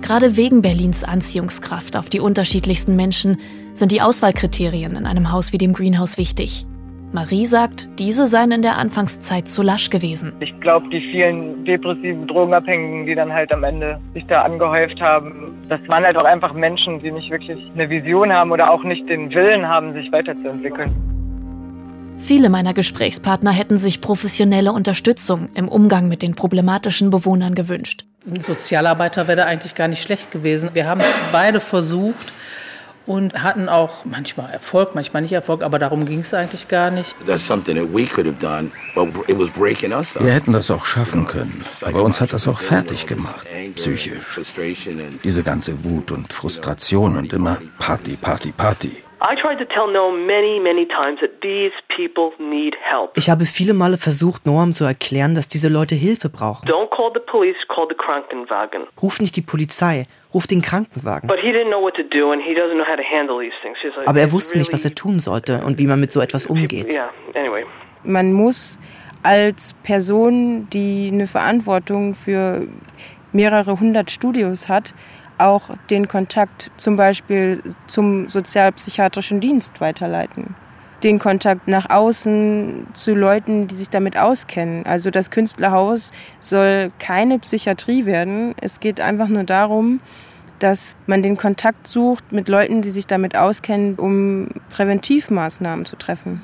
Gerade 0.02 0.38
wegen 0.38 0.62
Berlins 0.62 1.04
Anziehungskraft 1.04 1.98
auf 1.98 2.08
die 2.08 2.22
unterschiedlichsten 2.22 2.96
Menschen 2.96 3.38
sind 3.74 3.92
die 3.92 4.02
Auswahlkriterien 4.02 4.96
in 4.96 5.06
einem 5.06 5.34
Haus 5.34 5.52
wie 5.52 5.58
dem 5.58 5.74
Greenhouse 5.74 6.18
wichtig. 6.18 6.66
Marie 7.12 7.48
sagt, 7.48 7.90
diese 7.98 8.28
seien 8.28 8.52
in 8.52 8.62
der 8.62 8.78
Anfangszeit 8.78 9.48
zu 9.48 9.64
lasch 9.64 9.90
gewesen. 9.90 10.34
Ich 10.42 10.60
glaube, 10.62 10.88
die 10.90 11.02
vielen 11.02 11.66
depressiven 11.66 12.28
Drogenabhängigen, 12.28 13.08
die 13.08 13.16
dann 13.16 13.34
halt 13.34 13.52
am 13.52 13.64
Ende 13.64 14.00
sich 14.14 14.26
da 14.28 14.44
angehäuft 14.44 15.02
haben, 15.02 15.58
das 15.70 15.80
waren 15.88 16.04
halt 16.04 16.18
auch 16.18 16.26
einfach 16.26 16.54
Menschen, 16.54 17.02
die 17.02 17.12
nicht 17.12 17.32
wirklich 17.32 17.60
eine 17.74 17.90
Vision 17.90 18.32
haben 18.32 18.52
oder 18.52 18.70
auch 18.70 18.84
nicht 18.84 19.10
den 19.10 19.32
Willen 19.32 19.68
haben, 19.68 19.94
sich 19.94 20.12
weiterzuentwickeln. 20.12 20.92
Viele 22.20 22.50
meiner 22.50 22.76
Gesprächspartner 22.76 23.52
hätten 23.52 23.78
sich 23.78 24.02
professionelle 24.02 24.72
Unterstützung 24.72 25.50
im 25.56 25.68
Umgang 25.68 26.10
mit 26.10 26.22
den 26.22 26.36
problematischen 26.36 27.10
Bewohnern 27.10 27.56
gewünscht. 27.56 28.06
Ein 28.30 28.42
Sozialarbeiter 28.42 29.28
wäre 29.28 29.38
da 29.38 29.46
eigentlich 29.46 29.74
gar 29.74 29.88
nicht 29.88 30.04
schlecht 30.04 30.30
gewesen. 30.30 30.70
Wir 30.74 30.86
haben 30.86 31.00
es 31.00 31.24
beide 31.32 31.60
versucht 31.60 32.34
und 33.10 33.42
hatten 33.42 33.70
auch 33.70 34.06
manchmal 34.06 34.54
Erfolg, 34.54 34.94
manchmal 34.94 35.24
nicht 35.24 35.32
Erfolg, 35.32 35.64
aber 35.64 35.80
darum 35.80 36.06
ging 36.06 36.20
es 36.20 36.32
eigentlich 36.32 36.68
gar 36.68 36.92
nicht. 36.92 37.16
Wir 40.20 40.32
hätten 40.32 40.54
das 40.54 40.70
auch 40.70 40.86
schaffen 40.86 41.26
können, 41.26 41.66
aber 41.82 42.04
uns 42.04 42.22
hat 42.22 42.34
das 42.34 42.48
auch 42.48 42.60
fertig 42.60 43.08
gemacht, 43.08 43.48
psychisch. 43.74 44.40
Diese 45.24 45.42
ganze 45.42 45.84
Wut 45.84 46.12
und 46.12 46.32
Frustration 46.32 47.18
und 47.18 47.34
immer 47.34 47.58
Party, 47.80 48.16
Party, 48.16 48.52
Party. 48.52 49.04
Ich 53.16 53.30
habe 53.30 53.46
viele 53.46 53.74
Male 53.74 53.98
versucht, 53.98 54.46
Noam 54.46 54.74
zu 54.74 54.86
erklären, 54.86 55.36
dass 55.36 55.50
diese 55.50 55.68
Leute 55.68 55.96
Hilfe 55.96 56.30
brauchen. 56.30 56.68
Don't 56.68 56.90
call 56.90 57.12
the 57.14 57.20
police, 57.26 57.58
call 57.68 57.88
the 57.90 57.96
Krankenwagen. 57.96 58.84
Ruf 59.02 59.20
nicht 59.20 59.36
die 59.36 59.42
Polizei, 59.42 60.08
ruf 60.34 60.48
den 60.48 60.62
Krankenwagen. 60.62 61.30
Aber 64.06 64.20
er 64.20 64.32
wusste 64.32 64.58
nicht, 64.58 64.72
was 64.72 64.86
er 64.86 64.96
tun 64.96 65.20
sollte 65.20 65.64
und 65.66 65.80
wie 65.80 65.88
man 65.88 66.00
mit 66.00 66.12
so 66.12 66.22
etwas 66.22 66.46
umgeht. 66.46 66.98
Man 68.04 68.32
muss 68.32 68.80
als 69.24 69.76
Person, 69.84 70.70
die 70.70 71.10
eine 71.12 71.28
Verantwortung 71.28 72.16
für 72.16 72.68
mehrere 73.34 73.80
hundert 73.80 74.12
Studios 74.12 74.70
hat, 74.70 74.94
auch 75.40 75.70
den 75.90 76.08
Kontakt 76.08 76.72
zum 76.78 76.96
Beispiel 76.96 77.62
zum 77.88 78.28
sozialpsychiatrischen 78.28 79.40
Dienst 79.40 79.80
weiterleiten. 79.82 80.56
Den 81.04 81.18
Kontakt 81.18 81.68
nach 81.68 81.90
außen 81.90 82.88
zu 82.94 83.16
Leuten, 83.16 83.68
die 83.68 83.76
sich 83.76 83.90
damit 83.90 84.18
auskennen. 84.18 84.86
Also 84.86 85.12
das 85.12 85.32
Künstlerhaus 85.32 86.12
soll 86.40 86.92
keine 87.00 87.40
Psychiatrie 87.40 88.06
werden. 88.06 88.54
Es 88.60 88.82
geht 88.82 89.00
einfach 89.00 89.30
nur 89.30 89.46
darum, 89.46 90.02
dass 90.60 90.98
man 91.08 91.24
den 91.24 91.38
Kontakt 91.38 91.88
sucht 91.88 92.32
mit 92.34 92.50
Leuten, 92.50 92.82
die 92.82 92.92
sich 92.92 93.08
damit 93.08 93.36
auskennen, 93.36 93.96
um 93.96 94.50
Präventivmaßnahmen 94.72 95.86
zu 95.86 95.96
treffen. 95.96 96.44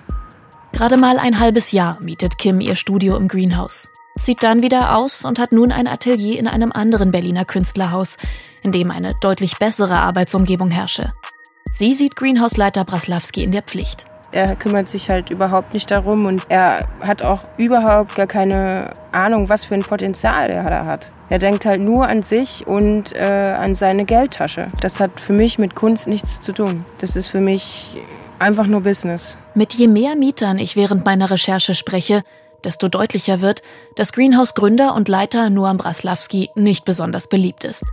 Gerade 0.71 0.97
mal 0.97 1.17
ein 1.19 1.39
halbes 1.39 1.71
Jahr 1.71 1.99
mietet 2.01 2.37
Kim 2.37 2.59
ihr 2.59 2.75
Studio 2.75 3.17
im 3.17 3.27
Greenhouse. 3.27 3.89
Zieht 4.17 4.43
dann 4.43 4.61
wieder 4.61 4.95
aus 4.95 5.25
und 5.25 5.39
hat 5.39 5.51
nun 5.51 5.71
ein 5.71 5.87
Atelier 5.87 6.39
in 6.39 6.47
einem 6.47 6.71
anderen 6.71 7.11
Berliner 7.11 7.45
Künstlerhaus, 7.45 8.17
in 8.61 8.71
dem 8.71 8.91
eine 8.91 9.13
deutlich 9.21 9.57
bessere 9.59 9.99
Arbeitsumgebung 9.99 10.71
herrsche. 10.71 11.13
Sie 11.71 11.93
sieht 11.93 12.15
Greenhouse-Leiter 12.15 12.85
Braslawski 12.85 13.43
in 13.43 13.51
der 13.51 13.61
Pflicht. 13.61 14.05
Er 14.31 14.55
kümmert 14.55 14.87
sich 14.87 15.09
halt 15.09 15.29
überhaupt 15.29 15.73
nicht 15.73 15.89
darum 15.91 16.25
und 16.25 16.43
er 16.49 16.87
hat 16.99 17.21
auch 17.21 17.43
überhaupt 17.57 18.15
gar 18.15 18.27
keine 18.27 18.91
Ahnung, 19.11 19.49
was 19.49 19.65
für 19.65 19.75
ein 19.75 19.81
Potenzial 19.81 20.49
er 20.49 20.63
da 20.63 20.85
hat. 20.85 21.09
Er 21.29 21.39
denkt 21.39 21.65
halt 21.65 21.79
nur 21.79 22.07
an 22.07 22.21
sich 22.21 22.65
und 22.67 23.13
äh, 23.13 23.55
an 23.57 23.75
seine 23.75 24.03
Geldtasche. 24.03 24.71
Das 24.81 24.99
hat 24.99 25.19
für 25.19 25.33
mich 25.33 25.57
mit 25.57 25.75
Kunst 25.75 26.07
nichts 26.07 26.39
zu 26.39 26.51
tun. 26.51 26.83
Das 26.97 27.15
ist 27.15 27.27
für 27.27 27.39
mich 27.39 27.97
einfach 28.39 28.67
nur 28.67 28.81
Business. 28.81 29.37
Mit 29.53 29.73
je 29.73 29.87
mehr 29.87 30.15
Mietern 30.15 30.57
ich 30.57 30.75
während 30.75 31.05
meiner 31.05 31.29
Recherche 31.29 31.75
spreche, 31.75 32.21
desto 32.65 32.87
deutlicher 32.87 33.41
wird, 33.41 33.61
dass 33.95 34.11
Greenhouse-Gründer 34.11 34.95
und 34.95 35.07
Leiter 35.07 35.49
Noam 35.49 35.77
Braslawski 35.77 36.49
nicht 36.55 36.83
besonders 36.83 37.27
beliebt 37.27 37.63
ist. 37.63 37.85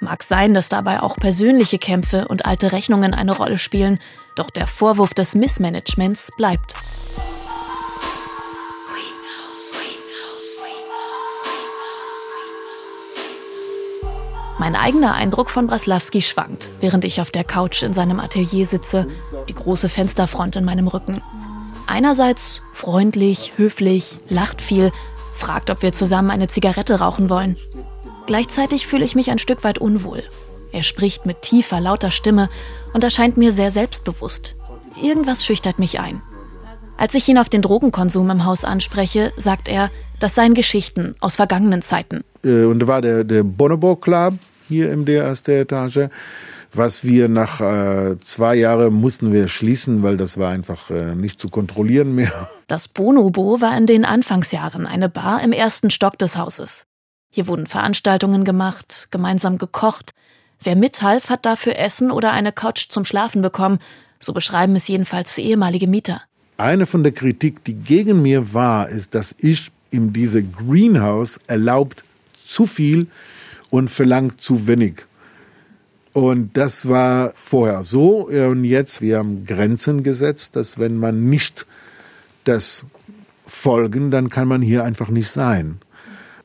Mag 0.00 0.22
sein, 0.22 0.52
dass 0.52 0.68
dabei 0.68 1.00
auch 1.00 1.16
persönliche 1.16 1.78
Kämpfe 1.78 2.28
und 2.28 2.44
alte 2.44 2.72
Rechnungen 2.72 3.14
eine 3.14 3.34
Rolle 3.34 3.58
spielen, 3.58 3.98
doch 4.34 4.50
der 4.50 4.66
Vorwurf 4.66 5.14
des 5.14 5.34
Missmanagements 5.34 6.30
bleibt. 6.36 6.74
Mein 14.58 14.74
eigener 14.74 15.14
Eindruck 15.14 15.50
von 15.50 15.66
Braslawski 15.66 16.22
schwankt, 16.22 16.72
während 16.80 17.04
ich 17.04 17.20
auf 17.20 17.30
der 17.30 17.44
Couch 17.44 17.82
in 17.82 17.92
seinem 17.92 18.20
Atelier 18.20 18.66
sitze, 18.66 19.06
die 19.48 19.54
große 19.54 19.88
Fensterfront 19.88 20.56
in 20.56 20.64
meinem 20.64 20.88
Rücken. 20.88 21.22
Einerseits 21.86 22.62
freundlich, 22.72 23.52
höflich, 23.56 24.18
lacht 24.28 24.60
viel, 24.60 24.92
fragt, 25.34 25.70
ob 25.70 25.82
wir 25.82 25.92
zusammen 25.92 26.30
eine 26.30 26.48
Zigarette 26.48 26.98
rauchen 26.98 27.30
wollen. 27.30 27.56
Gleichzeitig 28.26 28.86
fühle 28.86 29.04
ich 29.04 29.14
mich 29.14 29.30
ein 29.30 29.38
Stück 29.38 29.62
weit 29.62 29.78
unwohl. 29.78 30.24
Er 30.72 30.82
spricht 30.82 31.26
mit 31.26 31.42
tiefer, 31.42 31.80
lauter 31.80 32.10
Stimme 32.10 32.48
und 32.92 33.04
erscheint 33.04 33.36
mir 33.36 33.52
sehr 33.52 33.70
selbstbewusst. 33.70 34.56
Irgendwas 35.00 35.44
schüchtert 35.44 35.78
mich 35.78 36.00
ein. 36.00 36.20
Als 36.96 37.14
ich 37.14 37.28
ihn 37.28 37.38
auf 37.38 37.48
den 37.48 37.62
Drogenkonsum 37.62 38.30
im 38.30 38.44
Haus 38.44 38.64
anspreche, 38.64 39.32
sagt 39.36 39.68
er, 39.68 39.90
das 40.18 40.34
seien 40.34 40.54
Geschichten 40.54 41.14
aus 41.20 41.36
vergangenen 41.36 41.82
Zeiten. 41.82 42.24
Äh, 42.42 42.64
und 42.64 42.80
da 42.80 42.86
war 42.86 43.02
der, 43.02 43.22
der 43.22 43.42
Bonobo 43.42 43.96
Club 43.96 44.34
hier 44.68 44.90
in 44.92 45.04
der 45.04 45.24
ersten 45.24 45.52
Etage, 45.52 46.08
was 46.72 47.04
wir 47.04 47.28
nach 47.28 47.60
äh, 47.60 48.18
zwei 48.18 48.56
Jahren 48.56 48.94
mussten 48.94 49.32
wir 49.32 49.48
schließen, 49.48 50.02
weil 50.02 50.16
das 50.16 50.38
war 50.38 50.50
einfach 50.50 50.90
äh, 50.90 51.14
nicht 51.14 51.40
zu 51.40 51.48
kontrollieren 51.48 52.14
mehr. 52.14 52.48
Das 52.66 52.88
Bonobo 52.88 53.60
war 53.60 53.76
in 53.76 53.86
den 53.86 54.04
Anfangsjahren 54.04 54.86
eine 54.86 55.08
Bar 55.08 55.42
im 55.42 55.52
ersten 55.52 55.90
Stock 55.90 56.18
des 56.18 56.36
Hauses. 56.36 56.86
Hier 57.30 57.46
wurden 57.46 57.66
Veranstaltungen 57.66 58.44
gemacht, 58.44 59.08
gemeinsam 59.10 59.58
gekocht. 59.58 60.12
Wer 60.62 60.74
mithalf, 60.74 61.28
hat 61.28 61.44
dafür 61.46 61.78
Essen 61.78 62.10
oder 62.10 62.32
eine 62.32 62.52
Couch 62.52 62.88
zum 62.88 63.04
Schlafen 63.04 63.42
bekommen. 63.42 63.78
So 64.18 64.32
beschreiben 64.32 64.74
es 64.74 64.88
jedenfalls 64.88 65.36
ehemalige 65.38 65.86
Mieter. 65.86 66.22
Eine 66.56 66.86
von 66.86 67.02
der 67.02 67.12
Kritik, 67.12 67.62
die 67.64 67.74
gegen 67.74 68.22
mir 68.22 68.54
war, 68.54 68.88
ist, 68.88 69.14
dass 69.14 69.34
ich 69.38 69.70
in 69.90 70.12
diese 70.12 70.42
Greenhouse 70.42 71.38
erlaubt 71.46 72.02
zu 72.46 72.66
viel 72.66 73.08
und 73.70 73.90
verlangt 73.90 74.40
zu 74.40 74.66
wenig. 74.66 75.06
Und 76.16 76.56
das 76.56 76.88
war 76.88 77.34
vorher 77.36 77.84
so. 77.84 78.28
Und 78.28 78.64
jetzt, 78.64 79.02
wir 79.02 79.18
haben 79.18 79.44
Grenzen 79.44 80.02
gesetzt, 80.02 80.56
dass 80.56 80.78
wenn 80.78 80.96
man 80.96 81.28
nicht 81.28 81.66
das 82.44 82.86
folgen, 83.46 84.10
dann 84.10 84.30
kann 84.30 84.48
man 84.48 84.62
hier 84.62 84.82
einfach 84.82 85.10
nicht 85.10 85.30
sein 85.30 85.78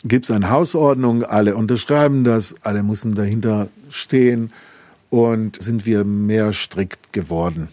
gibt 0.04 0.26
es 0.26 0.32
eine 0.32 0.50
Hausordnung, 0.50 1.24
alle 1.24 1.56
unterschreiben 1.56 2.24
das, 2.24 2.56
alle 2.64 2.82
müssen 2.82 3.14
dahinter 3.14 3.68
stehen 3.90 4.52
und 5.10 5.62
sind 5.62 5.86
wir 5.86 6.04
mehr 6.04 6.54
strikt 6.54 7.14
geworden. 7.14 7.70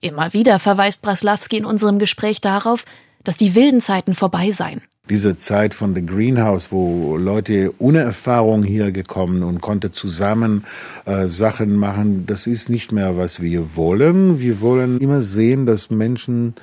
Immer 0.00 0.32
wieder 0.32 0.58
verweist 0.58 1.02
Braslawski 1.02 1.58
in 1.58 1.64
unserem 1.64 1.98
Gespräch 1.98 2.40
darauf, 2.40 2.84
dass 3.24 3.36
die 3.36 3.54
wilden 3.54 3.80
Zeiten 3.82 4.14
vorbei 4.14 4.50
seien. 4.50 4.80
Diese 5.10 5.36
Zeit 5.36 5.74
von 5.74 5.92
The 5.92 6.06
Greenhouse, 6.06 6.70
wo 6.70 7.16
Leute 7.16 7.74
ohne 7.78 7.98
Erfahrung 7.98 8.62
hier 8.62 8.92
gekommen 8.92 9.42
und 9.42 9.60
konnte 9.60 9.90
zusammen 9.90 10.64
äh, 11.04 11.26
Sachen 11.26 11.76
machen, 11.76 12.26
das 12.26 12.46
ist 12.46 12.70
nicht 12.70 12.92
mehr, 12.92 13.16
was 13.16 13.42
wir 13.42 13.74
wollen. 13.74 14.38
Wir 14.38 14.60
wollen 14.60 14.98
immer 14.98 15.20
sehen, 15.20 15.66
dass 15.66 15.90
Menschen, 15.90 16.54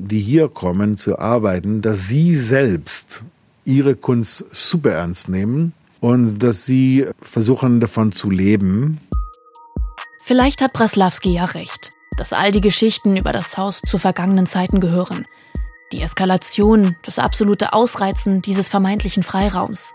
die 0.00 0.18
hier 0.18 0.48
kommen 0.48 0.96
zu 0.96 1.20
arbeiten, 1.20 1.80
dass 1.80 2.08
sie 2.08 2.34
selbst 2.34 3.22
ihre 3.64 3.94
Kunst 3.94 4.44
super 4.50 4.90
ernst 4.90 5.28
nehmen 5.28 5.72
und 6.00 6.42
dass 6.42 6.66
sie 6.66 7.06
versuchen 7.20 7.78
davon 7.78 8.10
zu 8.10 8.28
leben. 8.28 8.98
Vielleicht 10.24 10.62
hat 10.62 10.72
Braslawski 10.72 11.32
ja 11.32 11.44
recht, 11.44 11.90
dass 12.16 12.32
all 12.32 12.50
die 12.50 12.60
Geschichten 12.60 13.16
über 13.16 13.32
das 13.32 13.56
Haus 13.56 13.80
zu 13.82 13.98
vergangenen 13.98 14.46
Zeiten 14.46 14.80
gehören. 14.80 15.26
Die 15.92 16.02
Eskalation, 16.02 16.96
das 17.02 17.18
absolute 17.18 17.72
Ausreizen 17.72 18.42
dieses 18.42 18.68
vermeintlichen 18.68 19.22
Freiraums. 19.22 19.94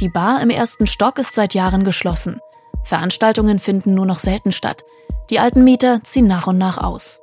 Die 0.00 0.08
Bar 0.08 0.42
im 0.42 0.50
ersten 0.50 0.88
Stock 0.88 1.18
ist 1.18 1.34
seit 1.34 1.54
Jahren 1.54 1.84
geschlossen. 1.84 2.40
Veranstaltungen 2.82 3.60
finden 3.60 3.94
nur 3.94 4.06
noch 4.06 4.18
selten 4.18 4.50
statt. 4.50 4.82
Die 5.30 5.38
alten 5.38 5.62
Mieter 5.62 6.02
ziehen 6.02 6.26
nach 6.26 6.48
und 6.48 6.58
nach 6.58 6.78
aus. 6.78 7.20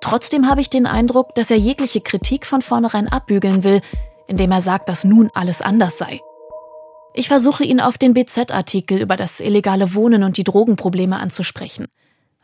Trotzdem 0.00 0.48
habe 0.48 0.62
ich 0.62 0.70
den 0.70 0.86
Eindruck, 0.86 1.34
dass 1.34 1.50
er 1.50 1.58
jegliche 1.58 2.00
Kritik 2.00 2.46
von 2.46 2.62
vornherein 2.62 3.08
abbügeln 3.08 3.62
will, 3.62 3.82
indem 4.26 4.50
er 4.50 4.62
sagt, 4.62 4.88
dass 4.88 5.04
nun 5.04 5.30
alles 5.34 5.60
anders 5.60 5.98
sei. 5.98 6.20
Ich 7.14 7.28
versuche 7.28 7.62
ihn 7.62 7.80
auf 7.80 7.98
den 7.98 8.14
BZ-Artikel 8.14 9.00
über 9.00 9.16
das 9.16 9.38
illegale 9.40 9.94
Wohnen 9.94 10.24
und 10.24 10.38
die 10.38 10.44
Drogenprobleme 10.44 11.18
anzusprechen. 11.18 11.88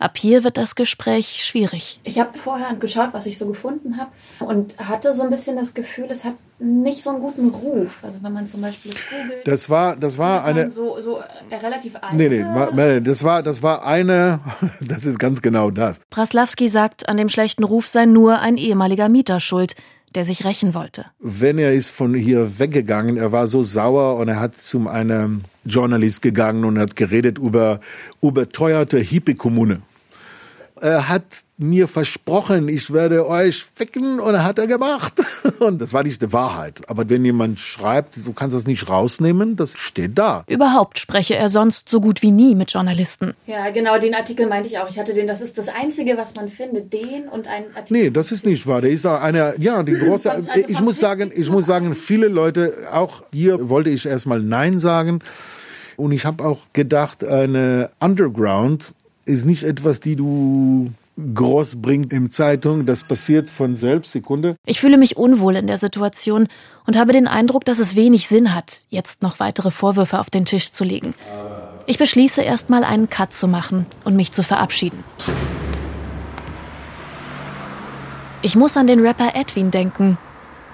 Ab 0.01 0.17
hier 0.17 0.45
wird 0.45 0.57
das 0.57 0.77
Gespräch 0.77 1.45
schwierig. 1.45 1.99
Ich 2.05 2.21
habe 2.21 2.39
vorher 2.39 2.75
geschaut, 2.77 3.09
was 3.13 3.27
ich 3.27 3.37
so 3.37 3.47
gefunden 3.47 3.97
habe 3.97 4.11
und 4.39 4.79
hatte 4.79 5.13
so 5.13 5.25
ein 5.25 5.31
bisschen 5.31 5.57
das 5.57 5.75
Gefühl, 5.75 6.07
es 6.09 6.25
hat 6.25 6.35
nicht 6.61 7.03
so 7.03 7.11
einen 7.11 7.19
guten 7.19 7.49
Ruf. 7.49 7.99
Also 8.05 8.23
wenn 8.23 8.33
man 8.33 8.47
zum 8.47 8.61
Beispiel 8.61 8.93
das 8.93 9.01
googelt. 9.11 9.47
Das 9.49 9.71
war, 9.71 9.97
das 9.97 10.17
war 10.17 10.45
eine. 10.45 10.71
So, 10.71 11.01
so 11.01 11.19
äh, 11.51 11.57
relativ 11.57 11.97
alte. 11.97 12.15
Nee, 12.15 12.29
nee, 12.29 12.45
nee, 12.75 13.01
das 13.01 13.25
war, 13.25 13.43
das 13.43 13.63
war 13.63 13.85
eine. 13.85 14.41
Das 14.81 15.05
ist 15.05 15.19
ganz 15.19 15.43
genau 15.43 15.71
das. 15.71 16.01
Praslawski 16.11 16.69
sagt, 16.69 17.09
an 17.09 17.17
dem 17.17 17.29
schlechten 17.29 17.65
Ruf 17.65 17.89
sei 17.89 18.07
nur 18.07 18.39
ein 18.41 18.57
ehemaliger 18.57 19.09
Mieter 19.09 19.41
schuld, 19.41 19.75
der 20.15 20.25
sich 20.25 20.45
rächen 20.45 20.75
wollte. 20.75 21.07
Wenn 21.19 21.59
er 21.59 21.73
ist 21.73 21.91
von 21.91 22.15
hier 22.15 22.59
weggegangen, 22.59 23.17
er 23.17 23.33
war 23.33 23.47
so 23.47 23.63
sauer 23.63 24.17
und 24.17 24.29
er 24.29 24.41
hat 24.41 24.55
zu 24.61 24.89
einem 24.89 25.43
Journalist 25.65 26.23
gegangen 26.23 26.65
und 26.65 26.79
hat 26.79 26.97
geredet 26.97 27.39
über 27.39 27.81
überteuerte 28.23 28.99
Hippie-Kommune. 28.99 29.83
Er 30.81 31.09
hat 31.09 31.25
mir 31.59 31.89
versprochen, 31.89 32.69
ich 32.69 32.93
werde 32.93 33.27
euch 33.27 33.65
ficken 33.75 34.21
und 34.21 34.45
hat 34.45 34.59
er 34.59 34.69
gemacht. 34.69 35.15
Und 35.59 35.81
das 35.81 35.93
war 35.93 36.05
nicht 36.05 36.23
die 36.23 36.33
Wahrheit. 36.33 36.83
Aber 36.89 37.11
wenn 37.11 37.25
jemand 37.25 37.59
schreibt, 37.59 38.17
du 38.25 38.33
kannst 38.33 38.55
das 38.55 38.67
nicht 38.67 38.89
rausnehmen, 38.89 39.57
das 39.57 39.77
steht 39.77 40.17
da. 40.17 40.45
Überhaupt 40.47 41.01
spreche 41.01 41.35
er 41.35 41.49
sonst 41.49 41.89
so 41.89 42.01
gut 42.01 42.23
wie 42.23 42.31
nie 42.31 42.55
mit 42.55 42.73
Journalisten. 42.73 43.35
Ja, 43.47 43.71
genau, 43.71 43.99
den 43.99 44.15
Artikel 44.15 44.47
meinte 44.47 44.69
ich 44.69 44.79
auch. 44.79 44.89
Ich 44.89 44.99
hatte 44.99 45.15
den, 45.15 45.27
das 45.27 45.41
ist 45.41 45.59
das 45.59 45.69
Einzige, 45.69 46.17
was 46.17 46.37
man 46.37 46.49
findet, 46.49 46.93
den 46.93 47.29
und 47.29 47.49
ein 47.49 47.65
Artikel. 47.75 48.05
Nee, 48.05 48.11
das 48.11 48.31
ist 48.31 48.47
nicht 48.47 48.67
wahr. 48.69 48.81
Der 48.81 48.91
ist 48.91 49.05
auch 49.05 49.21
eine, 49.21 49.55
ja, 49.59 49.83
die 49.83 49.95
große, 49.99 50.31
also 50.31 50.51
ich 50.55 50.81
muss 50.81 51.01
sagen, 51.01 51.33
ich 51.35 51.51
muss 51.51 51.67
sagen, 51.67 51.95
viele 51.95 52.29
Leute, 52.29 52.87
auch 52.93 53.25
hier 53.33 53.69
wollte 53.69 53.91
ich 53.91 54.07
erstmal 54.07 54.41
Nein 54.41 54.79
sagen. 54.79 55.21
Und 55.97 56.13
ich 56.13 56.25
habe 56.25 56.45
auch 56.45 56.61
gedacht, 56.73 57.25
eine 57.25 57.91
Underground 57.99 58.95
ist 59.29 59.45
nicht 59.45 59.65
etwas, 59.65 60.01
die 60.01 60.17
du 60.17 60.93
groß 61.35 61.83
bringt 61.83 62.13
im 62.13 62.31
Zeitung. 62.31 62.87
Das 62.87 63.03
passiert 63.03 63.51
von 63.51 63.75
selbst. 63.75 64.13
Sekunde. 64.13 64.57
Ich 64.67 64.81
fühle 64.81 64.97
mich 64.97 65.17
unwohl 65.17 65.57
in 65.57 65.67
der 65.67 65.77
Situation 65.77 66.49
und 66.87 66.97
habe 66.97 67.13
den 67.13 67.27
Eindruck, 67.27 67.65
dass 67.65 67.79
es 67.79 67.97
wenig 67.97 68.29
Sinn 68.29 68.55
hat, 68.55 68.83
jetzt 68.89 69.23
noch 69.23 69.41
weitere 69.41 69.71
Vorwürfe 69.71 70.19
auf 70.19 70.31
den 70.31 70.45
Tisch 70.45 70.73
zu 70.73 70.85
legen. 70.85 71.15
Ich 71.87 71.99
beschließe 71.99 72.43
erstmal 72.43 72.85
einen 72.85 73.09
Cut 73.09 73.33
zu 73.33 73.49
machen 73.49 73.87
und 74.05 74.15
mich 74.15 74.33
zu 74.33 74.43
verabschieden. 74.43 75.03
Ich 78.43 78.55
muss 78.55 78.77
an 78.77 78.87
den 78.87 79.01
Rapper 79.01 79.33
Edwin 79.35 79.71
denken. 79.71 80.19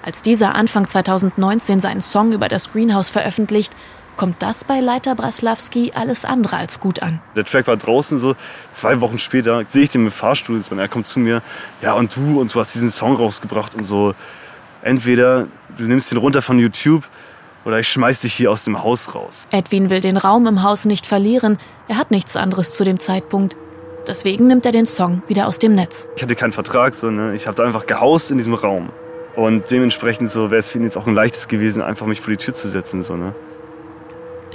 Als 0.03 0.21
dieser 0.21 0.53
Anfang 0.53 0.87
2019 0.87 1.79
seinen 1.79 2.01
Song 2.01 2.31
über 2.31 2.47
das 2.47 2.71
Greenhouse 2.71 3.09
veröffentlicht, 3.09 3.73
kommt 4.17 4.41
das 4.41 4.63
bei 4.63 4.79
Leiter 4.79 5.15
Braslawski 5.15 5.91
alles 5.95 6.25
andere 6.25 6.57
als 6.57 6.79
gut 6.79 7.01
an. 7.01 7.21
Der 7.35 7.45
Track 7.45 7.67
war 7.67 7.77
draußen 7.77 8.19
so, 8.19 8.35
zwei 8.73 9.01
Wochen 9.01 9.19
später 9.19 9.63
sehe 9.67 9.83
ich 9.83 9.89
den 9.89 10.05
im 10.05 10.11
Fahrstuhl 10.11 10.61
und 10.69 10.79
er 10.79 10.87
kommt 10.87 11.07
zu 11.07 11.19
mir, 11.19 11.41
ja 11.81 11.93
und 11.93 12.15
du 12.15 12.39
und 12.39 12.53
du 12.53 12.59
hast 12.59 12.75
diesen 12.75 12.91
Song 12.91 13.15
rausgebracht 13.15 13.75
und 13.75 13.83
so. 13.83 14.13
Entweder 14.81 15.47
du 15.77 15.83
nimmst 15.83 16.11
den 16.11 16.17
runter 16.17 16.41
von 16.41 16.59
YouTube 16.59 17.03
oder 17.65 17.79
ich 17.79 17.87
schmeiß 17.87 18.21
dich 18.21 18.33
hier 18.33 18.51
aus 18.51 18.63
dem 18.63 18.83
Haus 18.83 19.15
raus. 19.15 19.47
Edwin 19.51 19.89
will 19.89 19.99
den 19.99 20.17
Raum 20.17 20.47
im 20.47 20.63
Haus 20.63 20.85
nicht 20.85 21.05
verlieren. 21.05 21.57
Er 21.87 21.97
hat 21.97 22.11
nichts 22.11 22.35
anderes 22.35 22.73
zu 22.73 22.83
dem 22.83 22.99
Zeitpunkt. 22.99 23.55
Deswegen 24.07 24.47
nimmt 24.47 24.65
er 24.65 24.71
den 24.71 24.85
Song 24.85 25.23
wieder 25.27 25.47
aus 25.47 25.57
dem 25.57 25.73
Netz. 25.73 26.07
Ich 26.15 26.21
hatte 26.21 26.35
keinen 26.35 26.51
Vertrag, 26.51 26.93
so, 26.93 27.09
ne? 27.09 27.33
ich 27.33 27.47
habe 27.47 27.55
da 27.55 27.63
einfach 27.63 27.87
gehaust 27.87 28.29
in 28.29 28.37
diesem 28.37 28.53
Raum. 28.53 28.89
Und 29.35 29.69
dementsprechend 29.71 30.31
so 30.31 30.51
wäre 30.51 30.59
es 30.59 30.69
für 30.69 30.77
ihn 30.77 30.83
jetzt 30.83 30.95
auch 30.95 31.07
ein 31.07 31.15
leichtes 31.15 31.47
gewesen, 31.47 31.81
einfach 31.81 32.05
mich 32.05 32.21
vor 32.21 32.31
die 32.31 32.37
Tür 32.37 32.53
zu 32.53 32.69
setzen. 32.69 33.01
So, 33.01 33.15
ne? 33.15 33.33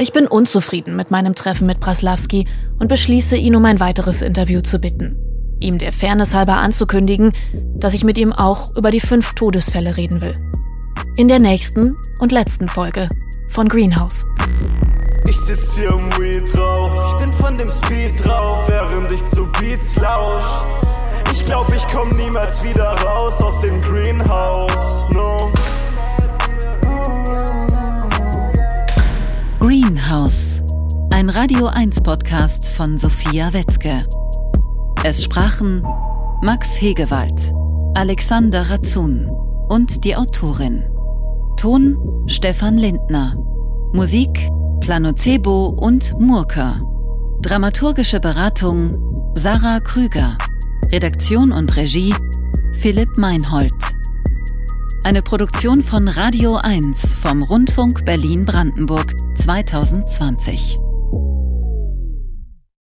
Ich 0.00 0.14
bin 0.14 0.26
unzufrieden 0.26 0.96
mit 0.96 1.10
meinem 1.10 1.34
Treffen 1.34 1.66
mit 1.66 1.78
Praslawski 1.78 2.46
und 2.78 2.88
beschließe, 2.88 3.36
ihn 3.36 3.54
um 3.54 3.66
ein 3.66 3.80
weiteres 3.80 4.22
Interview 4.22 4.62
zu 4.62 4.78
bitten. 4.78 5.14
Ihm 5.60 5.76
der 5.76 5.92
Fairness 5.92 6.32
halber 6.32 6.54
anzukündigen, 6.54 7.34
dass 7.74 7.92
ich 7.92 8.02
mit 8.02 8.16
ihm 8.16 8.32
auch 8.32 8.74
über 8.74 8.90
die 8.90 9.00
fünf 9.00 9.34
Todesfälle 9.34 9.98
reden 9.98 10.22
will. 10.22 10.34
In 11.16 11.28
der 11.28 11.38
nächsten 11.38 11.98
und 12.18 12.32
letzten 12.32 12.66
Folge 12.66 13.10
von 13.50 13.68
Greenhouse. 13.68 14.24
Ich 15.28 15.36
sitz 15.38 15.76
hier 15.76 15.90
im 15.90 16.10
Weed 16.18 16.56
Rauch, 16.56 17.12
ich 17.12 17.22
bin 17.22 17.32
von 17.34 17.58
dem 17.58 17.68
Speed 17.68 18.24
drauf, 18.24 18.70
während 18.70 19.12
ich 19.12 19.22
zu 19.26 19.46
Beats 19.60 19.96
lausch. 19.96 20.64
Ich 21.30 21.44
glaub, 21.44 21.70
ich 21.74 21.86
komm 21.88 22.08
niemals 22.16 22.64
wieder 22.64 22.88
raus 23.02 23.42
aus 23.42 23.60
dem. 23.60 23.78
Greenhouse, 23.82 25.04
Radio 31.42 31.68
1 31.68 32.02
Podcast 32.02 32.68
von 32.68 32.98
Sophia 32.98 33.54
Wetzke. 33.54 34.06
Es 35.04 35.24
sprachen 35.24 35.82
Max 36.42 36.78
Hegewald, 36.78 37.54
Alexander 37.94 38.68
Razun 38.68 39.26
und 39.70 40.04
die 40.04 40.16
Autorin. 40.16 40.84
Ton 41.56 41.96
Stefan 42.26 42.76
Lindner. 42.76 43.38
Musik 43.94 44.50
Planocebo 44.82 45.68
und 45.68 46.14
Murka. 46.20 46.82
Dramaturgische 47.40 48.20
Beratung 48.20 49.32
Sarah 49.34 49.80
Krüger. 49.80 50.36
Redaktion 50.92 51.52
und 51.52 51.74
Regie 51.74 52.14
Philipp 52.74 53.16
Meinhold. 53.16 53.72
Eine 55.04 55.22
Produktion 55.22 55.82
von 55.82 56.06
Radio 56.06 56.56
1 56.56 57.14
vom 57.14 57.42
Rundfunk 57.42 58.04
Berlin-Brandenburg 58.04 59.16
2020. 59.36 60.78